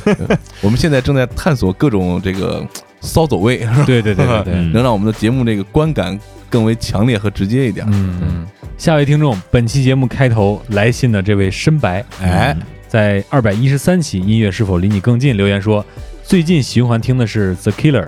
[0.63, 2.65] 我们现在正在探索各种这个
[3.01, 6.19] 骚走位，对对对对对，嗯 能让我们的节目这个观感
[6.49, 7.87] 更为强烈和直接一点。
[7.91, 8.47] 嗯嗯。
[8.77, 15.85] 下位听众，本期节目开头来信的这位深白，哎，在二百一十三期音乐是否离你更近留言说，
[16.23, 18.07] 最近循环听的是 The Killer、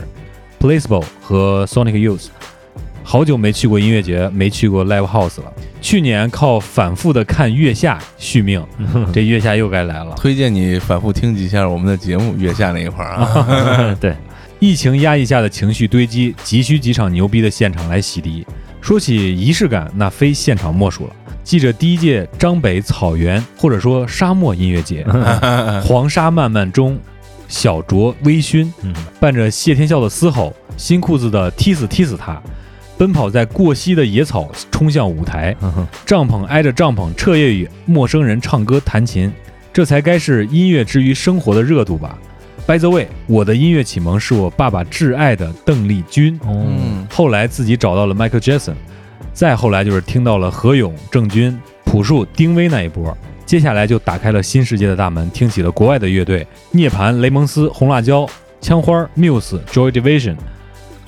[0.60, 2.26] Placebo 和 Sonic Youth。
[3.02, 5.52] 好久没去过音乐节，没去过 live house 了。
[5.80, 8.64] 去年靠反复的看月下续命，
[9.12, 10.14] 这月下又该来了。
[10.16, 13.96] 推荐你反复听几下我们的节目，月下那一块儿啊。
[14.00, 14.14] 对，
[14.58, 18.44] 疫情压抑下的情绪堆积，急需几场牛逼的现场来洗涤。
[18.80, 21.12] 说起仪式感，那非现场莫属了。
[21.42, 25.04] 记着第一届张北草原或者说沙漠音乐节，
[25.82, 26.98] 黄沙漫漫中，
[27.48, 32.40] 小酌微醺，嗯伴着谢天笑的嘶吼，新裤子的踢死踢死他，
[33.00, 39.32] 奔跑在过膝的野草，冲向舞台，嗯帐篷挨着帐篷，彻夜与陌生人唱歌弹琴，
[39.72, 42.18] 这才该是音乐之于生活的热度吧。
[42.66, 48.74] By the way，我的音乐启蒙是我爸爸挚爱的邓丽君，哦，嗯，后来自己找到了 Michael Jackson，
[49.32, 58.28] 再后来就是听到了何勇、郑钧、朴树、丁薇那一波，接下来就打开了新世界的大门，听起了国外的乐队，涅槃、雷蒙斯、红辣椒、
[58.60, 60.36] 枪花、Muse、Joy Division，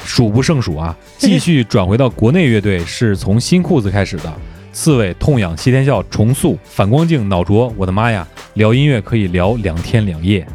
[0.04, 0.96] 数不胜数啊。
[1.18, 4.32] 继续转回到国内乐队，是从新裤子开始的。
[4.74, 8.26] 刺猬、痛痒、谢天笑、重塑、反光镜、脑浊，我的妈呀！
[8.54, 10.46] 聊音乐可以聊两天两夜，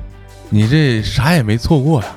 [0.50, 2.08] 你这啥也没错过呀，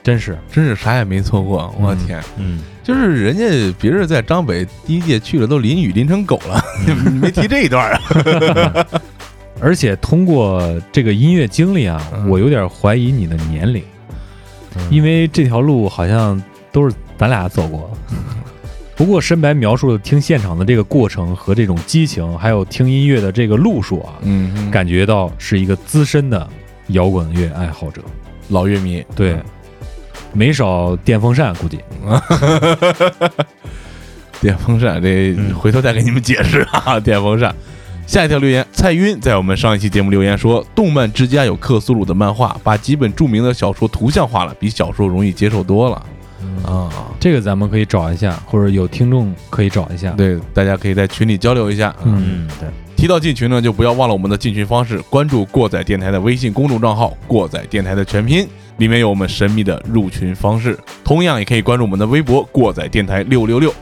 [0.00, 0.38] 真是。
[0.52, 1.74] 真是啥也没错过。
[1.80, 8.86] 我嗯天，嗯，就是人家别人在张北第一届去了，都淋雨淋成狗了， 你没提这一段啊？
[9.60, 10.62] 而且通过
[10.92, 13.82] 这个音乐经历啊，嗯我有点怀疑你的年龄，
[14.90, 16.40] 因为这条路好像
[16.72, 17.88] 都是咱俩走过。
[18.96, 26.44] 不过深白描述的听现场的这个过程和这种激情，还有听音乐的这个路数啊，嗯，感觉到是一个资深的
[26.88, 28.02] 摇滚乐爱好者。
[28.48, 29.40] 老乐迷，对，
[30.32, 31.78] 没少电风扇，估计
[34.40, 37.54] 电风扇这嗯回头再给你们解释啊， 电风扇。
[38.06, 46.04] 下一条留言，蔡晕在我们上一期节目留言说，动漫之家有克苏鲁的漫画，把几本著名的小说图像化了，比小说容易接受多了
[46.64, 46.90] 啊。
[47.20, 50.12] 这个咱们可以找一下，或者有听众可以找一下。
[50.12, 51.94] 对，大家可以在群里交流一下。
[52.04, 60.78] 嗯，嗯，对，提到进群呢，就不要忘了我们的进群方式，关注过载电台的微信公众账号“过载电台”的全拼，里面有我们神秘的入群方式。
[61.04, 63.74] 同样也可以关注我们的微博“过载电台六六六”，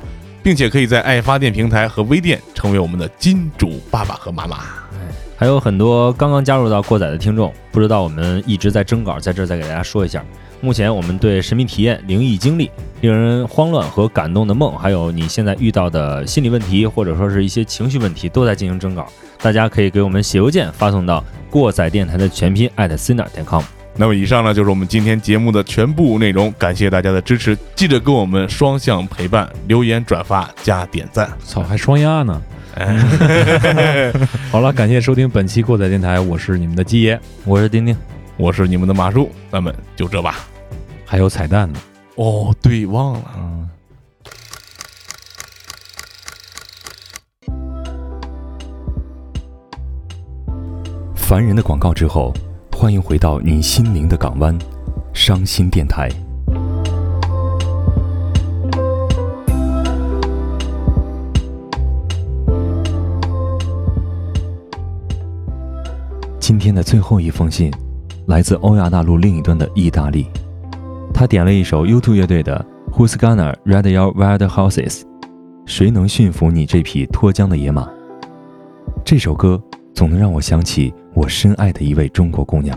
[0.42, 4.60] 并且可以在爱发电平台和微店成为我们的金主爸爸和妈妈。
[5.38, 10.24] 还有很多刚刚加入到过载的听众，不知道我们一直在征稿，在这儿再给大家说一下。
[10.60, 19.06] 目前我们对神秘体验、灵异经历、令人慌乱和感动的梦，还有你现在遇到的心理问题，或者说是一些情绪问题，都在进行征稿。
[19.40, 23.62] 大家可以给我们写邮件发送到过载电台的全拼 at c n a 点 com。
[23.98, 31.30] 那么以上呢就是我们今天节目的全部内容，感谢大家的支持，记得跟我们双向陪伴，留言、转发加点赞。
[31.44, 32.42] 操，还双压呢。
[32.74, 34.12] 哎，
[34.52, 37.96] 好了，感谢收听本期过载电台，我是你们的鸡爷，我是丁丁，
[38.38, 40.46] 我是你们的马叔，咱们就这吧。
[41.06, 41.78] 还有彩蛋呢。
[42.16, 43.22] 哦，对，忘了。
[43.36, 43.68] 嗯，
[51.14, 52.32] 烦人的广告之后，
[52.70, 54.56] 欢迎回到你心灵的港湾——
[55.14, 56.10] 伤心电台。
[66.38, 67.72] 今天的最后一封信，
[68.26, 70.26] 来自欧亚大陆另一端的意大利。
[71.14, 75.00] 他点了一首 U2 乐队的《Who's Gonna Ride Your Wild Horses》，
[75.64, 77.88] 谁能驯服你这匹脱缰的野马？
[79.04, 79.62] 这首歌
[79.94, 82.76] 总能让我想起我深爱的一位中国姑娘，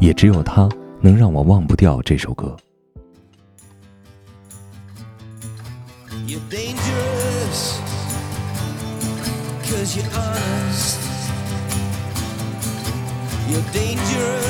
[0.00, 0.68] 也只有她
[1.00, 2.56] 能让我忘不掉这首歌。
[13.54, 14.43] you dangerous,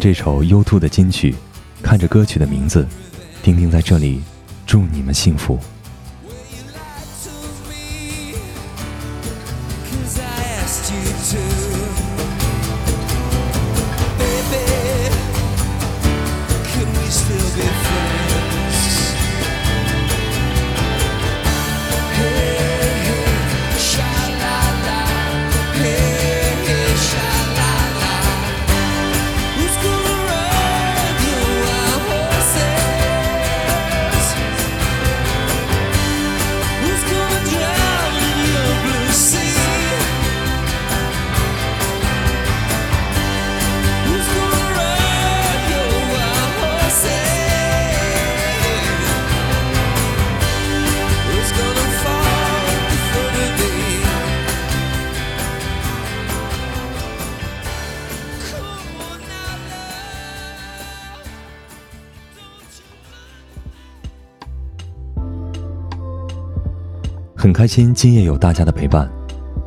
[0.00, 1.34] 这首 U2 的金曲，
[1.82, 2.86] 看着歌曲的名字，
[3.42, 4.22] 丁丁在这里
[4.66, 5.58] 祝你们幸福。
[67.60, 69.06] 开心今夜有大家的陪伴，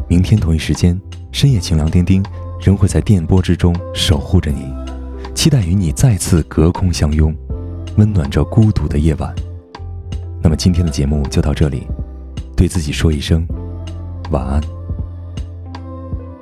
[0.08, 1.00] 明天同一时间
[1.32, 2.26] 深夜晴凉丁丁
[2.60, 4.74] 仍会在电波之中守护着你，
[5.36, 7.32] 期待与你再次隔空相拥，
[7.98, 9.32] 温暖着孤独的夜晚。
[10.41, 11.86] 那么今天的节目就到这里，
[12.58, 13.48] 对自己说一声
[14.32, 14.60] 晚安。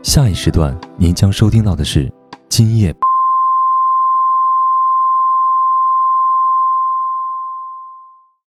[0.02, 2.10] 下一时段您将收听到的是
[2.48, 2.96] 今夜。